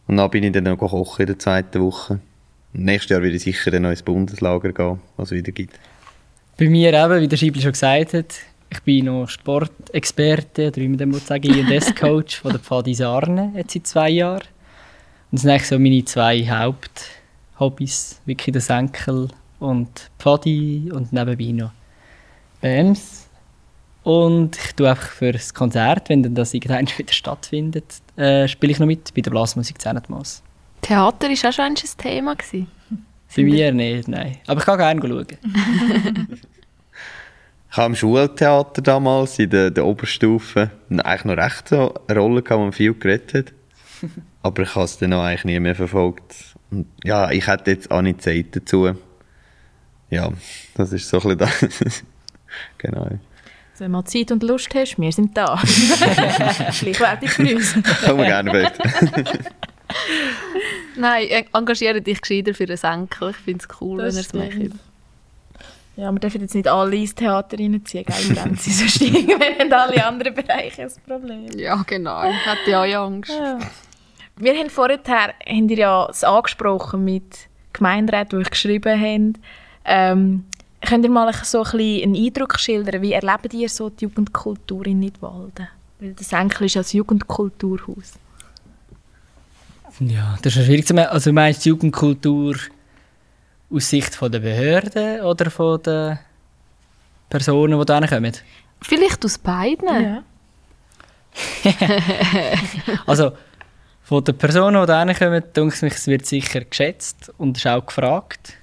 [0.07, 2.19] Und dann bin ich dann noch kochen in der zweiten Woche.
[2.73, 5.79] Nächstes Jahr werde ich sicher dann noch ins Bundeslager gehen, was es wieder gibt.
[6.57, 8.33] Bei mir eben, wie der Schiebli schon gesagt hat,
[8.69, 13.73] ich bin noch Sportexperte, oder wie man dem sagen I&S-Coach von der Pfadi Sarne, jetzt
[13.73, 14.47] seit zwei Jahren.
[15.31, 19.27] Und das sind so meine zwei Haupthobbys, wirklich der Senkel
[19.59, 21.71] und Pfadi und nebenbei noch
[22.61, 23.27] BMs.
[24.03, 28.71] Und ich tue einfach für das Konzert, wenn dann das irgendwann wieder stattfindet, äh, spiele
[28.71, 30.41] ich noch mit bei der Blasmusik Zennetmaß.
[30.81, 32.35] Theater war auch schon ein Thema.
[32.35, 32.76] Gewesen.
[33.35, 34.37] Bei mir nicht, nein.
[34.47, 35.27] Aber ich kann gerne schauen.
[37.71, 42.41] ich habe im Schultheater damals, in der, der Oberstufe, eigentlich noch recht so eine Rolle
[42.41, 43.53] gehabt, wo man viel geredet hat.
[44.43, 46.55] Aber ich habe es dann auch eigentlich nie mehr verfolgt.
[46.71, 48.95] Und ja, ich hätte jetzt auch nicht Zeit dazu.
[50.09, 50.31] Ja,
[50.75, 52.03] das ist so ein bisschen das.
[52.77, 53.03] genau.
[53.03, 55.61] Also wenn du Zeit und Lust hast, wir sind da.
[56.79, 57.73] Gleichwertig für uns.
[58.05, 58.71] Kommen wir gerne mit.
[60.95, 63.31] Nein, engagiere dich gescheiter für den Senkel.
[63.31, 64.79] Ich finde es cool, das wenn er es macht.
[65.97, 68.35] Ja, wir dürfen jetzt nicht alle ins Theater reinziehen, gell?
[68.35, 71.47] Dann sie so steigen, wenn alle anderen Bereiche ein Problem.
[71.57, 72.29] Ja, genau.
[72.29, 73.31] Ich hatte ja auch Angst.
[73.31, 73.57] Ja.
[74.35, 79.33] Wir haben vorher, haben ihr ja es angesprochen mit Gemeinderäten, die euch geschrieben haben.
[79.85, 80.45] Ähm,
[80.81, 84.99] könnt ihr mal so ein einen Eindruck schildern, wie erlebt ihr so die Jugendkultur in
[84.99, 85.67] Nidwalden?
[85.99, 88.13] Weil das Enkel ist als Jugendkulturhaus.
[89.99, 91.09] Ja, das ist schwierig zu sagen.
[91.09, 92.55] Also meinst du Jugendkultur
[93.71, 96.19] aus Sicht von der Behörden oder von den
[97.29, 98.33] Personen, die da kommen?
[98.81, 99.87] Vielleicht aus beiden.
[99.87, 100.23] Ja.
[103.05, 103.31] also
[104.03, 107.85] von den Personen, die da kommen, denke ich, es wird sicher geschätzt und ist auch
[107.85, 108.53] gefragt.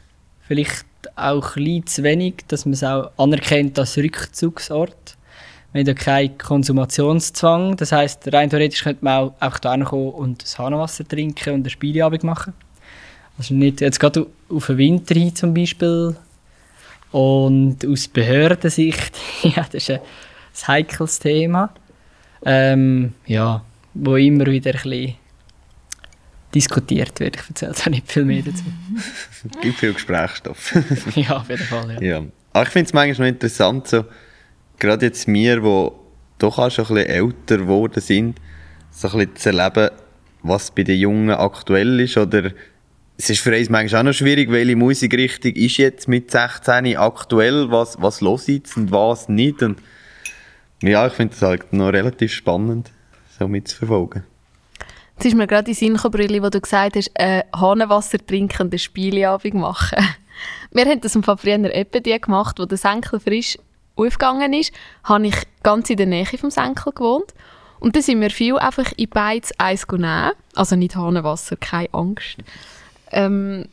[0.47, 5.17] Vielleicht auch ein zu wenig, dass man es auch anerkennt als Rückzugsort.
[5.75, 7.77] Wir haben ja keinen Konsumationszwang.
[7.77, 11.61] Das heisst, rein theoretisch könnte man auch einfach hierher kommen und das Hahnenwasser trinken und
[11.63, 12.53] eine Spieleabend machen.
[13.37, 16.15] Also nicht, jetzt gerade auf den Winter hin zum Beispiel.
[17.11, 21.75] Und aus Behördensicht, ja, das ist ein, ein heikles Thema.
[22.47, 25.17] Ähm, ja, wo immer wieder ein bisschen
[26.55, 27.35] diskutiert wird.
[27.35, 28.63] Ich erzähle da nicht viel mehr dazu.
[28.97, 30.73] es gibt viel Gesprächsstoff.
[31.17, 31.95] ja, auf jeden Fall.
[31.95, 32.01] Ja.
[32.01, 32.25] ja.
[32.53, 34.05] Aber ich finde es manchmal noch interessant, so,
[34.79, 35.91] gerade jetzt wir, die
[36.39, 38.41] doch auch schon ein bisschen älter geworden sind,
[38.91, 39.91] so ein bisschen zu erleben,
[40.43, 42.17] was bei den Jungen aktuell ist.
[42.17, 42.53] Oder
[43.17, 47.71] es ist für uns manchmal auch noch schwierig, welche Musikrichtung ist jetzt mit 16 aktuell,
[47.71, 49.63] was, was los jetzt und was nicht.
[49.63, 49.79] Und
[50.83, 52.91] ja, ich finde es halt noch relativ spannend,
[53.39, 54.25] so mitzuverfolgen.
[55.17, 58.73] Jetzt ist mir gerade die Sinn gekommen, wo du gesagt hast, äh, Hahnenwasser trinken und
[58.73, 59.99] eine Spieleabend machen.
[60.73, 63.57] Wir haben das im Fall früher eben die gemacht, wo der Senkel frisch
[63.97, 64.73] aufgegangen ist,
[65.05, 67.35] habe ich ganz in der Nähe vom Senkel gewohnt.
[67.81, 70.33] Und dann sind wir viel einfach in beides eins nehmen.
[70.55, 72.39] Also nicht Hahnenwasser, keine Angst.
[73.11, 73.67] Ähm,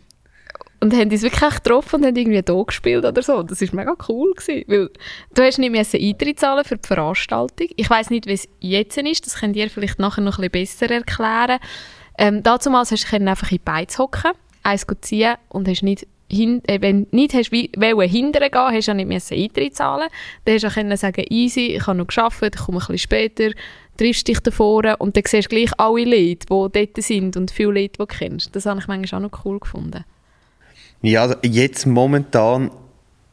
[0.81, 3.43] und haben uns wirklich getroffen und haben irgendwie hier gespielt oder so.
[3.43, 4.34] Das war mega cool.
[4.34, 4.89] Gewesen, weil
[5.34, 7.67] du hast nicht mehr Eintritt zahlen für die Veranstaltung.
[7.75, 9.25] Ich weiß nicht, wie es jetzt ist.
[9.25, 11.60] Das könnt ihr vielleicht nachher noch ein bisschen besser erklären.
[12.17, 14.31] Ähm, damals hast du einfach in beides hocken,
[14.63, 18.88] eins ziehen und hast nicht hin, äh, wenn du nicht hast wollen, hindern gehen, hast
[18.88, 20.08] du ja nicht mehr Eintritt zahlen.
[20.46, 23.52] Dann hast du können sagen, easy, ich habe noch geschafft, ich komme ein bisschen später,
[23.98, 27.82] triffst dich davor und dann siehst du gleich alle Leute, die dort sind und viele
[27.82, 28.56] Leute, die du kennst.
[28.56, 30.04] Das habe ich manchmal auch noch cool gefunden.
[31.02, 32.72] Ja, jetzt momentan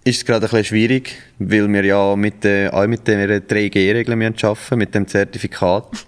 [0.05, 4.23] ist es gerade ein bisschen schwierig, weil wir ja mit, äh, auch mit den 3G-Regeln
[4.23, 5.87] arbeiten, mit dem Zertifikat.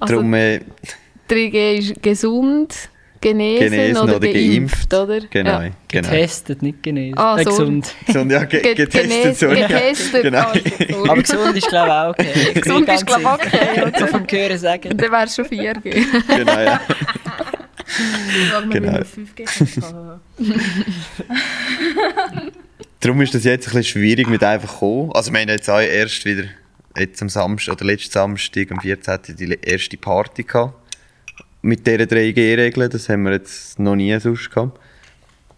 [0.00, 0.60] also, Darum, äh,
[1.28, 2.74] 3G ist gesund,
[3.20, 5.20] genesen, genesen oder, oder, geimpft, oder?
[5.20, 5.70] Genau, ja.
[5.88, 6.08] genau.
[6.08, 7.18] Getestet, nicht genesen.
[7.18, 7.94] Ah, äh, gesund.
[8.06, 8.32] gesund.
[8.32, 9.48] Ja, ge getestet, so.
[9.48, 10.48] Getestet, genau.
[10.48, 12.52] also, Aber gesund ist glaube ich auch okay.
[12.60, 13.92] gesund ist glaube ich okay.
[13.98, 14.96] So vom Hören sagen.
[14.96, 16.04] Dann wäre es schon 4G.
[16.36, 16.80] genau, ja.
[18.70, 18.98] Genau.
[18.98, 19.48] wie 5G
[23.00, 25.10] Darum ist das jetzt ein bisschen schwierig mit einfach kommen.
[25.12, 26.44] Also wir haben jetzt auch erst wieder
[26.96, 29.18] jetzt am Samstag oder letzten Samstag am 14.
[29.38, 30.79] die erste Party gehabt
[31.62, 32.90] mit diesen 3G-Regeln.
[32.90, 34.78] Das haben wir jetzt noch nie sonst gehabt.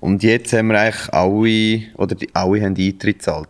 [0.00, 3.48] Und jetzt haben wir eigentlich alle, oder die, alle haben Eintritt gezahlt.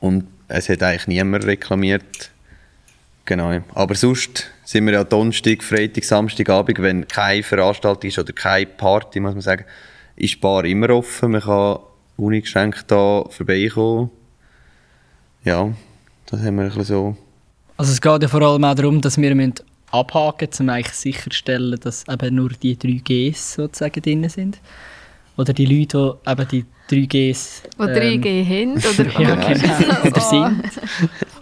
[0.00, 2.30] Und es hat eigentlich niemand reklamiert.
[3.24, 3.60] Genau.
[3.74, 9.20] Aber sonst sind wir ja Donnerstag, Freitag, Samstagabend, wenn keine Veranstaltung ist oder keine Party,
[9.20, 9.64] muss man sagen,
[10.16, 11.32] ist die Bar immer offen.
[11.32, 11.78] Man kann
[12.16, 14.10] uneingeschränkt da vorbeikommen.
[15.44, 15.72] ja,
[16.26, 17.16] das haben wir ein bisschen so.
[17.76, 19.54] Also es geht ja vor allem auch darum, dass wir müssen
[19.90, 24.60] abhaken um eigentlich sicherzustellen, dass eben nur die 3Gs sozusagen drin sind.
[25.36, 26.48] Oder die Leute, die eben
[26.88, 27.62] die 3Gs...
[27.78, 30.62] Oder ähm, 3G haben, oder, ja, genau, oder sind.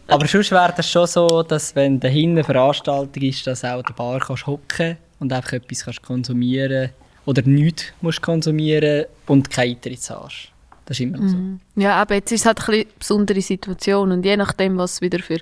[0.06, 3.94] Aber sonst wäre das schon so, dass wenn dahinten eine Veranstaltung ist, dass auch der
[3.94, 6.90] Bar kannst hocken und einfach etwas kannst konsumieren
[7.24, 10.52] oder nichts musst konsumieren und keine Eintritt hast.
[10.84, 11.36] Das ist immer so.
[11.36, 11.60] Mhm.
[11.74, 15.18] Ja, aber jetzt ist es halt ein eine besondere Situation und je nachdem, was wieder
[15.18, 15.38] für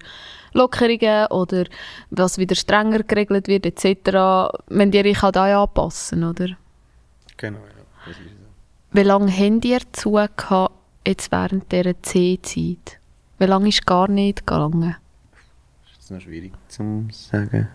[0.55, 1.64] Lockerungen oder
[2.11, 6.57] was wieder strenger geregelt wird etc., wenn die euch halt auch anpassen, oder?
[7.36, 8.12] Genau, ja.
[8.92, 10.18] Wie lange habt ihr zu
[11.07, 13.00] jetzt während dieser C-Zeit?
[13.38, 14.96] Wie lange ist gar nicht gegangen?
[15.84, 17.68] Das ist noch schwierig zu sagen.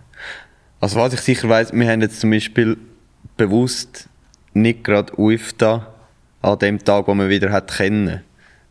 [0.79, 2.77] Also was ich sicher weiß, wir haben jetzt zum Beispiel
[3.35, 4.07] bewusst
[4.53, 5.87] nicht gerade UFTA
[6.41, 8.21] an dem Tag, wo man wieder hat kennen.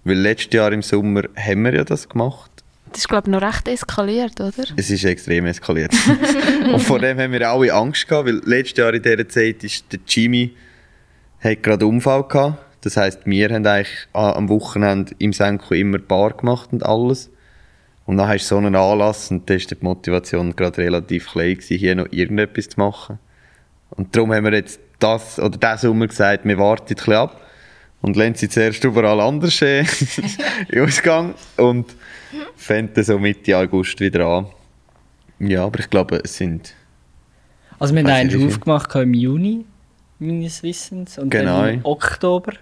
[0.05, 2.58] Weil letztes Jahr im Sommer haben wir ja das gemacht.
[2.93, 4.65] Das ist, glaube ich, noch recht eskaliert, oder?
[4.77, 5.93] Es ist extrem eskaliert.
[6.73, 9.93] und vor dem haben wir alle Angst gehabt, weil letztes Jahr in dieser Zeit ist
[9.93, 10.55] der Jimmy
[11.41, 12.59] gerade einen Unfall gehabt.
[12.83, 17.31] Das heisst, wir haben eigentlich am Wochenende im Senko immer Bar gemacht und alles.
[18.07, 21.55] Und dann hast du so einen Anlass und da war die Motivation gerade relativ klein,
[21.55, 23.19] gewesen, hier noch irgendetwas zu machen.
[23.91, 27.41] Und darum haben wir jetzt das, oder diesen Sommer gesagt, wir warten ein bisschen ab
[28.01, 29.85] und lassen sie zuerst überall anders äh,
[30.69, 31.95] in Ausgang und
[32.57, 34.47] fangen so Mitte August wieder an.
[35.41, 36.75] Ja, aber ich glaube, es sind...
[37.79, 39.65] Also wir haben einen aufgemacht im Juni,
[40.19, 41.63] meines Wissens, und genau.
[41.63, 42.55] dann im Oktober.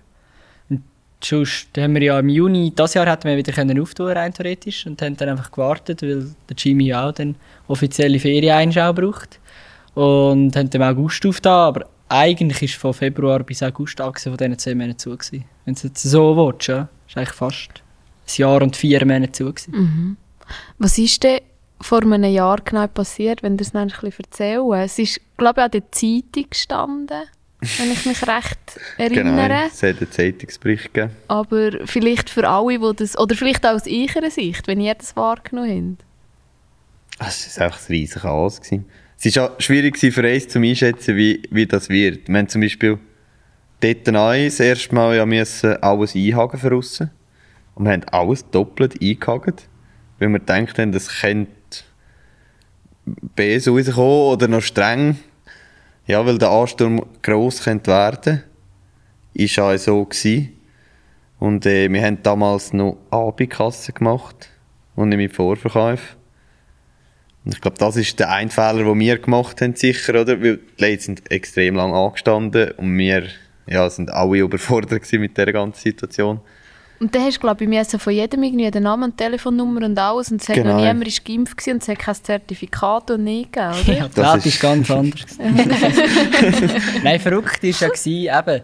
[0.68, 0.82] Und
[1.22, 4.86] sonst haben wir ja im Juni, das Jahr hätten wir wieder können auftun rein theoretisch,
[4.86, 9.40] und haben dann einfach gewartet, weil der Jimmy auch dann offizielle Ferieneinschau braucht.
[9.94, 14.38] Und haben dann im August aufgetan, aber eigentlich war von Februar bis August abgesehen von
[14.38, 15.10] diesen zehn Monaten zu.
[15.10, 15.44] Gewesen.
[15.64, 17.68] Wenn du es jetzt so willst, ja, ist eigentlich fast
[18.28, 19.52] ein Jahr und vier Monate zu.
[19.68, 20.16] Mhm.
[20.78, 21.40] Was ist denn
[21.80, 24.72] vor einem Jahr genau passiert, wenn du es noch ein bisschen erzählen?
[24.74, 27.22] Es ist, glaube ich, an der Zeitung gestanden,
[27.60, 28.58] wenn ich mich recht
[28.98, 29.48] erinnere.
[29.48, 31.16] Genau, es hat einen Zeitungsbericht gegeben.
[31.28, 35.16] Aber vielleicht für alle, die das, oder vielleicht auch aus ihrer Sicht, wenn ihr das
[35.16, 35.98] wahrgenommen
[37.18, 37.28] habt.
[37.28, 38.60] Es war einfach ein riesiges Chaos.
[38.60, 38.84] Gewesen.
[39.18, 42.28] Es war auch schwierig für uns zu einschätzen, wie, wie das wird.
[42.28, 42.98] Wir haben zum Beispiel
[43.80, 47.10] dort neu das erste Mal ja müssen alles einhaken aussen.
[47.74, 49.68] Und wir haben alles doppelt eingehakt,
[50.18, 51.50] weil wir gedacht haben, das könnte
[53.34, 55.16] BS rauskommen oder noch streng.
[56.06, 58.42] Ja, weil der Ansturm gross könnte werden.
[59.34, 60.08] Ist auch so.
[61.38, 64.50] Und äh, wir haben damals noch Abendkasse gemacht
[64.94, 66.16] und nicht mit Vorverkauf.
[67.48, 70.40] Ich glaube, das ist der ein Fehler, den wir gemacht haben, sicher, oder?
[70.42, 73.24] Weil die Leute sind extrem lang angestanden und wir
[73.66, 76.40] ja, sind alle überfordert mit dieser ganzen Situation.
[76.98, 79.98] Und dann hast du, glaube ich, mir von jedem irgendwie den Namen und Telefonnummer und
[79.98, 80.76] alles und es hat genau.
[80.76, 83.92] noch niemand ist geimpft und es hat kein Zertifikat und nicht gegeben, oder?
[83.98, 85.38] Ja, das, das ist ganz anders.
[87.04, 88.62] Nein, verrückt war ja, gewesen, eben,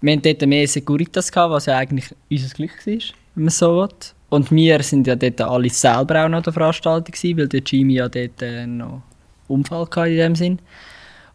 [0.00, 2.94] wir hatten dort mehr Securitas, gehabt, was ja eigentlich unser Glück war,
[3.34, 3.88] wenn man so will.
[4.34, 7.94] Und wir sind ja dort alle selber auch noch der Veranstaltung gewesen, weil der Jimmy
[7.94, 9.02] ja dort äh, noch
[9.46, 10.58] Unfall hatte in dem Sinn.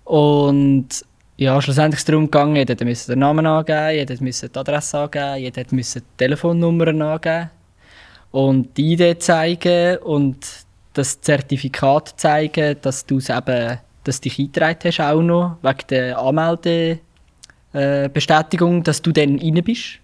[0.04, 1.06] Und
[1.38, 5.00] ja, schlussendlich ist es darum gegangen, jeder musste den Namen angeben, jeder musste die Adresse
[5.00, 7.50] angeben, jeder musste die Telefonnummern angeben
[8.32, 10.46] und die Idee zeigen und
[10.92, 18.84] das Zertifikat zeigen, dass du eben, dass dich eingetragen hast auch noch, wegen der Anmeldebestätigung,
[18.84, 20.02] dass du dann rein bist.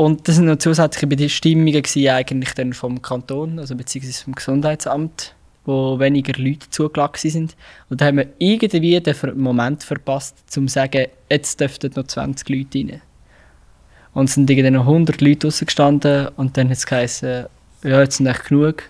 [0.00, 5.34] Und das sind noch zusätzliche Bestimmungen eigentlich dann vom Kanton, also beziehungsweise vom Gesundheitsamt,
[5.66, 7.56] wo weniger Leute zugelassen sind.
[7.90, 12.48] Und da haben wir irgendwie den Moment verpasst, um zu sagen, jetzt dürften noch 20
[12.48, 13.02] Leute rein.
[14.14, 17.44] Und es sind irgendwie noch 100 Leute rausgestanden und dann hat es geheißen,
[17.84, 18.84] ja, jetzt sind echt genug.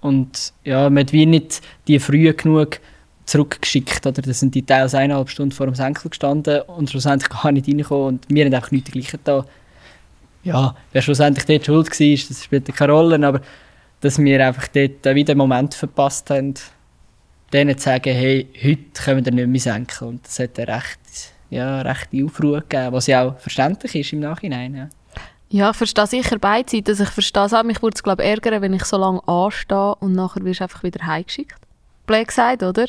[0.00, 2.80] Und ja, man hat wie nicht die früh genug
[3.26, 4.06] zurückgeschickt.
[4.06, 7.68] Oder da sind die teils eineinhalb Stunden vor dem Senkel gestanden und schlussendlich gar nicht
[7.68, 8.06] reingekommen.
[8.06, 9.44] Und wir haben einfach nichts gleichen da
[10.42, 13.40] ja, wer schlussendlich dort schuld war, das spielt keine Rolle, aber
[14.00, 16.54] dass wir einfach dort wieder den Moment verpasst haben,
[17.52, 20.08] denen zu sagen, hey, heute können wir nicht mehr senken.
[20.08, 21.00] Und das hat eine recht,
[21.50, 24.74] ja, rechte Aufruhr gegeben, was ja auch verständlich ist im Nachhinein.
[24.74, 24.88] Ja.
[25.52, 26.90] Ja, ich verstehe sicher beide Seiten.
[26.90, 29.96] Also ich verstehe es auch, mich würde es glaube ärgern, wenn ich so lange anstehe
[29.96, 31.58] und nachher wirst du einfach wieder heimgeschickt.
[32.06, 32.86] Blöd gesagt, oder?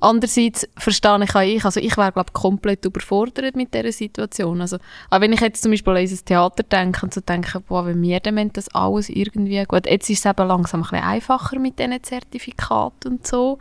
[0.00, 4.60] Andererseits verstehe ich auch ich, also ich wäre glaube komplett überfordert mit dieser Situation.
[4.60, 4.76] Also,
[5.10, 8.02] auch wenn ich jetzt zum Beispiel an unser Theater denke und so denke, boah, wenn
[8.02, 11.78] wir dann das alles irgendwie, gut, jetzt ist es eben langsam ein bisschen einfacher mit
[11.78, 13.58] diesen Zertifikaten und so,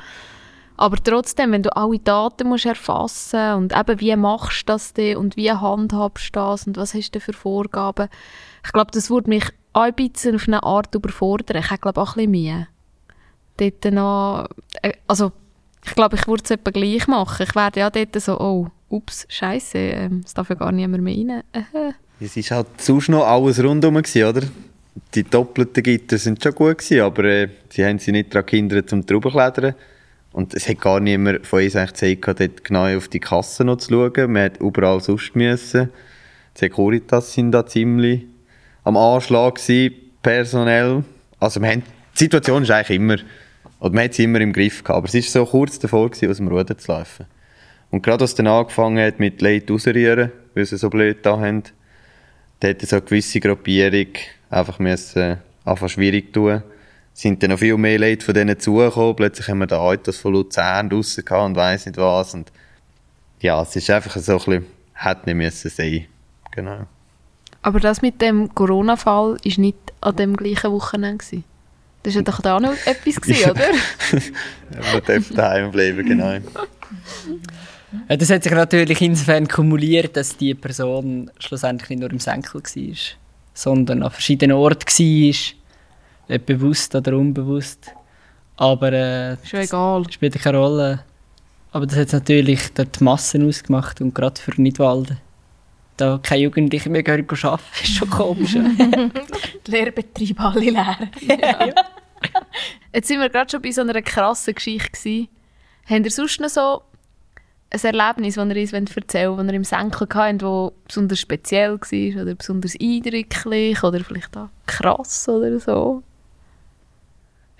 [0.77, 5.17] aber trotzdem, wenn du alle Daten musst erfassen und eben, wie machst du das denn
[5.17, 8.09] und wie handhabst du das und was hast du für Vorgaben,
[8.65, 11.57] ich glaube, das würde mich auch ein bisschen auf eine Art überfordern.
[11.57, 12.67] Ich habe, glaube auch ein bisschen Mühe.
[13.57, 14.49] Dort noch,
[14.81, 15.31] äh, also
[15.85, 17.45] ich glaube, ich würde es etwa gleich machen.
[17.47, 21.15] Ich werde ja dort so, oh, ups, scheiße, ähm, es darf ja gar niemand mehr
[21.15, 21.43] rein.
[21.53, 21.93] Äh.
[22.19, 24.41] Es war halt sonst noch alles rundherum, oder?
[25.13, 28.89] Die doppelten Gitter sind schon gut, gewesen, aber äh, sie haben sie nicht daran gehindert,
[28.89, 29.75] zum drüberklettern.
[30.31, 33.77] Und es hat gar niemand von uns eigentlich Zeit dort genau auf die Kasse noch
[33.77, 34.31] zu schauen.
[34.31, 35.89] Man hat überall sonst müssen.
[36.55, 38.25] Die Securitas sind da ziemlich
[38.83, 41.03] am Anschlag gewesen, personell.
[41.39, 41.83] Also wir haben,
[42.15, 43.17] die Situation ist eigentlich immer,
[43.79, 46.29] oder man hat sie immer im Griff gehabt, aber es war so kurz davor, gewesen,
[46.29, 47.25] aus dem Ruder zu laufen.
[47.91, 51.39] Und gerade als es dann angefangen hat mit Leuten rausrühren, weil sie so blöd da
[51.39, 51.63] haben,
[52.59, 54.07] da hat so eine gewisse Gruppierung
[54.49, 56.63] einfach müssen, einfach schwierig tun.
[57.13, 59.15] Sind dann noch viel mehr Leute von denen zugekommen.
[59.15, 62.33] Plötzlich haben wir da Autos von Luzern draussen gehabt und weiss nicht was.
[62.33, 62.51] Und
[63.39, 66.05] ja, es ist einfach so ein bisschen, hätte nicht müssen sein.
[66.51, 66.87] Genau.
[67.61, 71.23] Aber das mit dem Corona-Fall war nicht an dem gleichen Wochenende.
[71.23, 71.43] Gewesen.
[72.05, 73.65] Das war doch da noch etwas, gewesen, oder?
[74.93, 76.33] Man darf daheim bleiben, genau.
[78.07, 82.61] Ja, Das hat sich natürlich insofern kumuliert, dass die Person schlussendlich nicht nur im Senkel
[82.61, 82.95] war,
[83.55, 85.35] sondern an verschiedenen Orten war.
[86.27, 87.91] Nicht bewusst oder unbewusst.
[88.57, 90.03] Aber äh, Schon egal.
[90.03, 91.03] das spielt keine Rolle.
[91.71, 95.17] Aber das hat natürlich dort die Massen ausgemacht und gerade für Nidwalden.
[95.97, 98.55] Da keine Jugendlichen mehr gehen arbeiten, ist schon komisch.
[99.65, 100.97] Die Lehrbetriebe alle leer.
[102.93, 105.27] Jetzt sind wir gerade schon bei so einer krassen Geschichte gewesen.
[105.87, 106.81] Habt ihr sonst noch so
[107.69, 111.79] ein Erlebnis, das ihr uns erzählen wollt, das ihr im Senkel hattet, das besonders speziell
[111.79, 116.03] war oder besonders eindrücklich oder vielleicht auch krass oder so?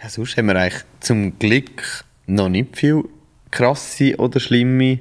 [0.01, 3.03] Ja, sonst haben wir eigentlich zum Glück noch nicht viel
[3.51, 4.99] krasse oder schlimme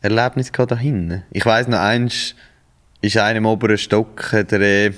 [0.00, 1.24] Erlebnisse gehabt da hinten.
[1.30, 2.34] Ich weiss noch, eins
[3.00, 4.92] ist einer im oberen Stock, er äh,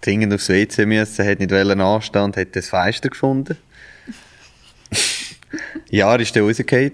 [0.00, 3.56] dringend aufs WC müssen, hat nicht wollen anstehen und hat das Fenster gefunden.
[5.90, 6.92] ja, er ist dann rausgefallen,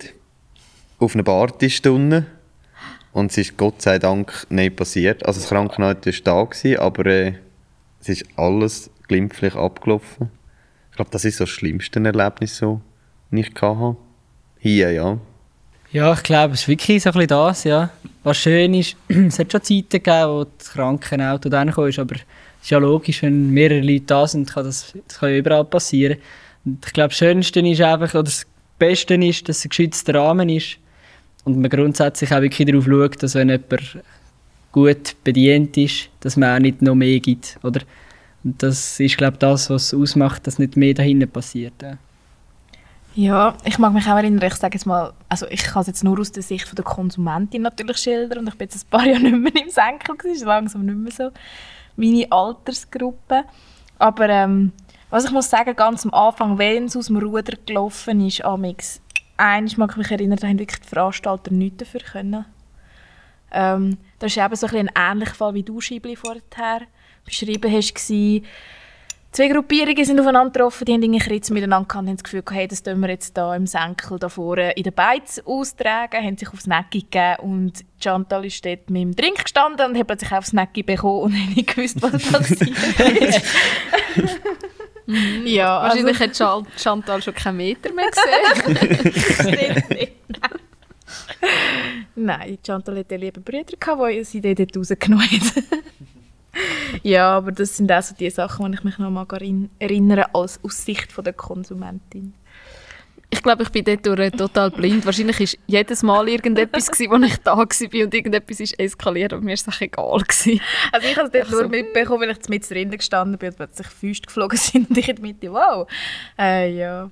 [0.98, 2.26] auf einer Bartisch unten.
[3.12, 5.24] Und es ist Gott sei Dank nicht passiert.
[5.24, 7.34] Also das Krankenhaus war da, gewesen, aber äh,
[8.00, 10.30] es ist alles glimpflich abgelaufen.
[10.90, 12.80] Ich glaube, das ist so das schlimmste Erlebnis, so,
[13.30, 13.96] das ich hatte.
[14.58, 15.18] Hier, ja.
[15.92, 17.90] Ja, ich glaube, es ist wirklich so ein bisschen das, ja.
[18.22, 22.16] Was schön ist, es hat schon Zeiten gegeben, wo das Krankenauto dann kam, aber
[22.66, 26.18] ist ja logisch, wenn mehrere Leute da sind, kann das, das kann ja überall passieren.
[26.64, 28.44] Und ich glaube, das Schönste ist einfach, oder das
[28.76, 30.78] Beste ist, dass es ein geschützter Rahmen ist
[31.44, 33.98] und man grundsätzlich auch wirklich darauf schaut, dass wenn jemand
[34.72, 37.82] gut bedient ist, dass man auch nicht noch mehr gibt, oder?
[38.42, 41.74] Und das ist, glaube ich, das, was es ausmacht, dass nicht mehr dahinten passiert.
[41.80, 41.98] Ja.
[43.14, 46.02] Ja, ich mag mich auch erinnern, ich sage jetzt mal, also ich kann es jetzt
[46.02, 49.06] nur aus der Sicht von der Konsumentin natürlich schildern und ich bin jetzt ein paar
[49.06, 51.30] Jahre nicht mehr im Senkel, gewesen, ist langsam nicht mehr so
[51.96, 53.44] meine Altersgruppe.
[53.98, 54.72] Aber ähm,
[55.10, 59.00] was ich muss sagen, ganz am Anfang, wenn es aus dem Ruder gelaufen ist, amix,
[59.36, 62.44] eines mag ich mich erinnern, da haben wirklich die Veranstalter nichts dafür können.
[63.52, 66.42] Ähm, das ist eben so ein, ein ähnlicher Fall, wie du, Schibli, vorher
[67.24, 68.44] beschrieben hast, gewesen.
[69.36, 72.40] Zwei Gruppierungen sind aufeinander getroffen, die haben irgendwie Kritz miteinander gehabt und haben das Gefühl
[72.40, 76.24] gehabt, hey, das tun wir jetzt da im Senkel da vorne in den Beiz austragen,
[76.24, 80.06] haben sich aufs Necki gegeben und Chantal ist dort mit dem Drink gestanden und hat
[80.06, 82.70] plötzlich aufs Necki bekommen und hat nicht gewusst, was passiert
[83.20, 83.42] ist.
[85.44, 90.08] ja, also, Wahrscheinlich hat Chal- Chantal schon keinen Meter mehr gesehen.
[92.14, 93.76] Nein, Chantal hatte liebe Brüder,
[94.10, 95.62] die sie dort rausgenommen hat.
[97.02, 99.68] Ja, aber das sind auch so die Sachen, an die ich mich noch mal erin-
[99.78, 102.34] erinnere, als aus Sicht von der Konsumentin.
[103.28, 104.04] ich glaube, ich bin dort
[104.38, 105.04] total blind.
[105.04, 109.42] Wahrscheinlich war jedes Mal irgendetwas, gewesen, wo ich da war und irgendetwas ist eskaliert, aber
[109.42, 110.20] mir war es egal.
[110.20, 110.60] Gewesen.
[110.92, 111.68] Also ich habe es dort nur so.
[111.68, 115.16] mitbekommen, weil ich mit drinnen gestanden bin und plötzlich Füße geflogen sind und ich in
[115.16, 115.88] der Mitte, wow.
[116.38, 117.10] Äh, ja.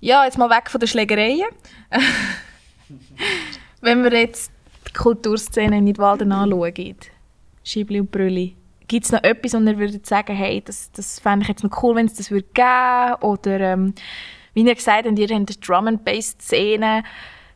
[0.00, 1.46] ja, jetzt mal weg von den Schlägereien.
[3.80, 4.50] Wenn wir jetzt
[4.88, 6.96] die Kulturszene in Nidwalden anschauen,
[7.64, 8.56] Schibli und Brülli,
[8.88, 11.82] gibt es noch etwas, wo ihr würdet sagen, hey, das, das fände ich jetzt noch
[11.82, 13.94] cool, wenn es das würde geben Oder ähm,
[14.54, 17.02] wie ihr gesagt habt, ihr habt die Drum-and-Bass-Szene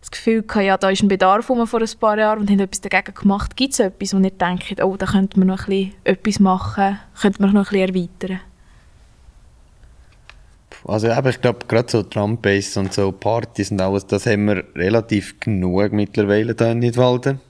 [0.01, 2.81] das Gefühl gehabt, ja, da ist ein Bedarf vor ein paar Jahren und haben etwas
[2.81, 3.57] dagegen gemacht.
[3.57, 7.53] Gibt es etwas, wo ihr denkt, oh, da könnte man noch etwas machen, könnte man
[7.53, 8.41] noch ein bisschen erweitern?
[10.85, 15.39] Also ich glaube, gerade so Drum-Bass und so Partys und alles, das haben wir relativ
[15.39, 17.41] genug mittlerweile hier in Nidwalden.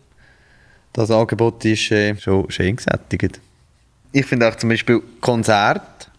[0.93, 3.41] Das Angebot ist äh, schon schön gesättigt.
[4.13, 6.11] Ich finde auch zum Beispiel Konzert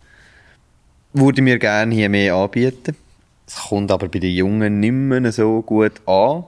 [1.14, 2.96] würde mir gerne hier mehr anbieten.
[3.46, 6.46] Es kommt aber bei den Jungen nicht mehr so gut an.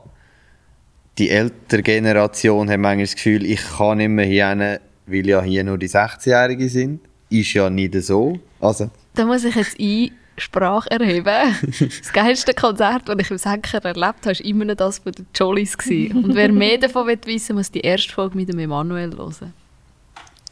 [1.17, 5.41] Die ältere Generation hat manchmal das Gefühl, ich kann nicht mehr hier hin, weil ja
[5.41, 7.01] hier nur die 16-Jährigen sind.
[7.29, 8.39] ist ja nicht so.
[8.61, 11.55] Also, Da muss ich jetzt Einsprache erheben.
[11.79, 15.27] Das geilste Konzert, das ich im Senker erlebt habe, war immer noch das von den
[15.35, 15.75] Jollies.
[15.75, 19.53] Und wer mehr davon will wissen muss die erste Folge mit dem Emanuel hören.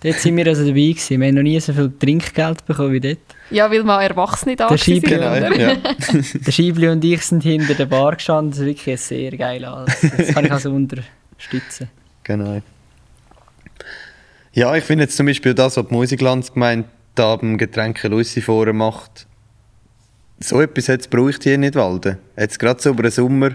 [0.04, 1.20] Dort sind wir also dabei gewesen.
[1.22, 3.20] Wir haben noch nie so viel Trinkgeld bekommen wie dort.
[3.52, 4.78] Ja, weil mal Erwachsene da Der waren.
[4.80, 5.76] Scheibli- genau, ja.
[6.46, 8.50] Der Scheibli und ich sind hinter der Bar gestanden.
[8.52, 9.62] Das ist wirklich ein sehr geil.
[9.62, 11.90] Das kann ich also unterstützen.
[12.24, 12.62] Genau.
[14.54, 18.74] Ja, ich finde jetzt zum Beispiel das, was die Musiklandsgemeinde da beim Getränke Lucy vorher
[18.74, 19.28] macht,
[20.40, 22.18] so etwas hat es braucht hier in Nidwalden.
[22.38, 23.52] Jetzt gerade so über den Sommer,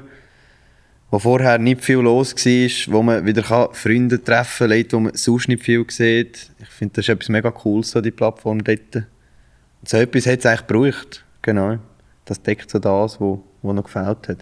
[1.10, 5.14] wo vorher nicht viel los war, wo man wieder Freunde treffen kann, Leute, die man
[5.14, 6.50] sonst nicht viel sieht.
[6.60, 8.96] Ich finde, das ist etwas mega Cooles, so die Plattform dort.
[8.96, 11.24] Und so etwas hat es eigentlich gebraucht.
[11.42, 11.78] Genau.
[12.24, 14.38] Das deckt so das, was noch gefällt hat.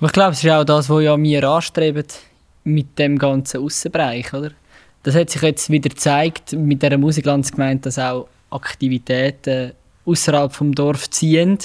[0.00, 2.04] Ich glaube, es ist auch das, was ja wir anstreben
[2.64, 4.50] mit dem ganzen Aussenbereich, oder?
[5.04, 9.72] Das hat sich jetzt wieder gezeigt mit der Musiklandsgemeinde, dass auch Aktivitäten
[10.06, 11.58] außerhalb vom Dorf ziehen.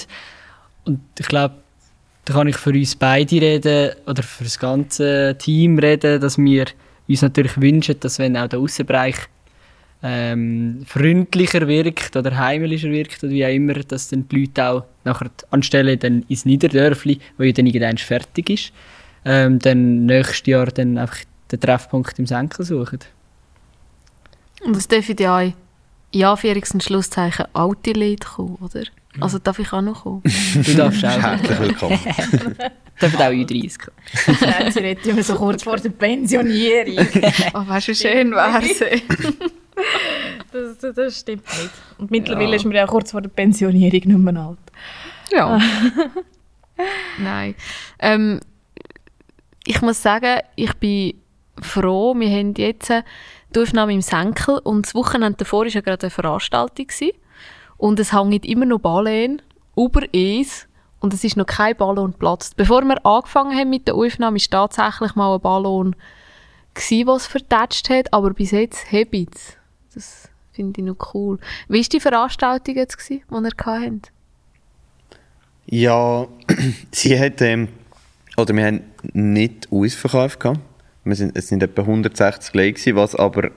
[0.84, 1.54] Und ich glaube,
[2.24, 6.66] da kann ich für uns beide reden oder für das ganze Team reden, dass wir
[7.08, 9.16] uns natürlich wünschen, dass wenn auch der Außenbereich
[10.02, 14.84] ähm, freundlicher wirkt oder heimlicher wirkt oder wie auch immer, dass dann die Leute auch
[15.04, 18.72] nachher anstelle dann ins Niederdörfli, wo ja dann irgendwann fertig ist,
[19.24, 21.18] ähm, dann nächstes Jahr dann einfach
[21.52, 23.00] den Treffpunkt im Senkel suchen.
[24.64, 25.54] Und es dürfen ja in
[26.14, 28.84] Anführungs- und Schlusszeichen alte Leute kommen, oder?
[29.18, 30.22] Also darf ich auch noch kommen?
[30.54, 31.22] Du darfst auch.
[31.22, 31.98] Herzlich willkommen.
[33.00, 34.70] Dürfen auch U30 kommen.
[34.72, 37.06] Sie redet immer so kurz vor der Pensionierung.
[37.54, 38.78] oh, weißt du, schön wäre es?
[40.52, 41.70] Das, das, das stimmt nicht.
[41.98, 44.58] Und mittlerweile ist man ja kurz vor der Pensionierung nicht mehr alt.
[45.32, 45.58] Ja.
[47.18, 47.54] Nein.
[47.98, 48.40] Ähm,
[49.66, 51.14] ich muss sagen, ich bin
[51.60, 52.92] froh, wir haben jetzt
[53.54, 57.12] die Aufnahme im Senkel und das Wochenende davor war ja gerade eine Veranstaltung gewesen.
[57.80, 59.40] Und es hängt immer noch Ballon
[59.74, 60.68] über es
[61.00, 62.56] und es ist noch kein Ballon geplatzt.
[62.56, 65.96] Bevor wir angefangen haben mit der Aufnahme, ist tatsächlich mal ein Ballon
[66.74, 69.56] gsi, was vertatscht hat, aber bis jetzt es.
[69.94, 71.38] Das finde ich noch cool.
[71.68, 74.12] Wie war die Veranstaltung jetzt, die ihr hattet?
[75.64, 76.26] Ja,
[76.92, 77.68] sie hat, ähm,
[78.36, 78.82] oder wir haben
[79.14, 80.60] nicht ausverkauft gehabt.
[81.04, 83.50] Wir sind, es sind etwa 160 Leute was aber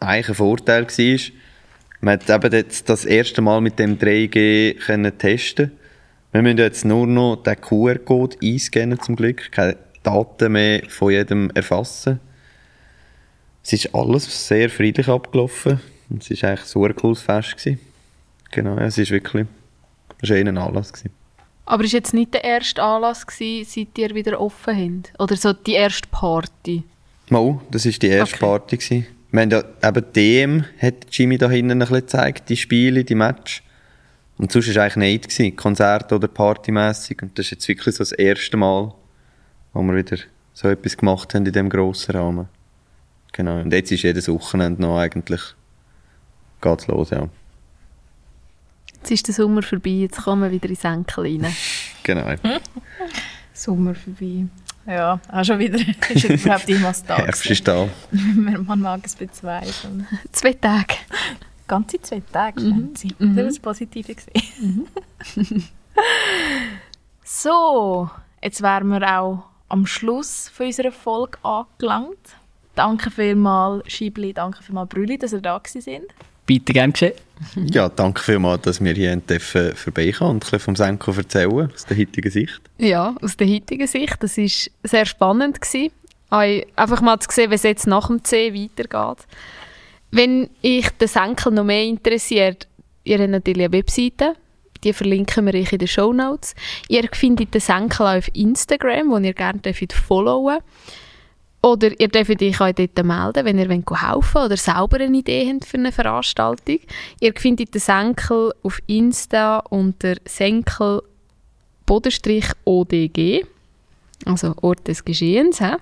[0.00, 1.32] eigentlich ein Vorteil war.
[2.04, 5.70] Man hat eben jetzt das erste Mal mit dem 3G können testen.
[6.32, 11.50] Wir müssen jetzt nur noch den QR-Code einscannen zum Glück, keine Daten mehr von jedem
[11.54, 12.18] erfassen.
[13.62, 15.80] Es ist alles sehr friedlich abgelaufen.
[16.18, 17.56] Es war eigentlich so ein cooles Fest.
[17.56, 17.78] Gewesen.
[18.50, 20.92] Genau, es ist wirklich ein schöner Anlass.
[20.92, 21.12] Gewesen.
[21.66, 25.20] Aber ist jetzt nicht der erste Anlass gewesen, seit ihr wieder offen habt?
[25.20, 26.82] Oder so die erste Party?
[27.28, 28.44] Mal, das war die erste Okay.
[28.44, 28.76] Party.
[28.76, 29.06] Gewesen.
[29.32, 33.14] Wir haben ja eben DM, hat Jimmy da hinten ein bisschen gezeigt, die Spiele, die
[33.14, 33.62] Match.
[34.36, 37.22] Und sonst war es eigentlich nicht, gewesen, Konzert oder Partymässig.
[37.22, 38.92] Und das ist jetzt wirklich so das erste Mal,
[39.72, 40.18] wo wir wieder
[40.52, 42.48] so etwas gemacht haben in diesem grossen Rahmen.
[43.32, 45.40] Genau, und jetzt ist jedes Wochenende noch eigentlich,
[46.60, 47.28] geht's los, ja.
[48.96, 51.46] Jetzt ist der Sommer vorbei, jetzt kommen wir wieder in Senkel rein.
[52.04, 52.34] Genau.
[53.54, 54.46] Sommer vorbei.
[54.86, 55.78] Ja, auch schon wieder.
[56.10, 57.16] ist jetzt überhaupt irgendwas da.
[57.16, 57.88] Herbst ist da.
[58.10, 60.06] Man mag es bezweifeln.
[60.32, 60.94] Zwei Tage.
[61.68, 63.14] Ganze zwei Tage, Franzi.
[63.18, 64.14] Das war das Positive.
[64.14, 64.88] gewesen.
[67.24, 68.10] so,
[68.42, 72.36] jetzt wären wir auch am Schluss von unserer Folge angelangt.
[72.74, 76.06] Danke vielmals, Schibli, danke vielmals, Brülli, dass ihr da gewesen sind.
[76.58, 77.12] Bitte gern geschehen.
[77.56, 81.86] Ja, danke vielmals, dass wir hier dürfen vorbeikommen und ein bisschen vom Senko erzählen, aus
[81.86, 82.60] der heutigen Sicht.
[82.78, 84.16] Ja, aus der heutigen Sicht.
[84.22, 84.48] Das war
[84.84, 85.60] sehr spannend.
[85.60, 85.90] Gewesen.
[86.30, 89.26] Ei- Einfach mal zu sehen, wie es jetzt nach dem C weitergeht.
[90.10, 92.68] Wenn euch der Senkel noch mehr interessiert,
[93.04, 94.34] ihr habt natürlich eine Webseite.
[94.84, 96.54] Die verlinken wir euch in den Show Notes.
[96.88, 100.58] Ihr findet den Senkel auch auf Instagram, wo ihr gerne dürft followen
[101.62, 105.48] Oder ihr dürft euch auch dort melden, wenn ihr wollt helfen oder selber eine Idee
[105.48, 106.80] habt für eine Veranstaltung.
[107.20, 111.02] Ihr findet den Senkel auf Insta unter Senkel
[111.86, 113.44] Bodenstrich ODG,
[114.24, 115.60] also Ort des Geschehens.
[115.60, 115.76] He?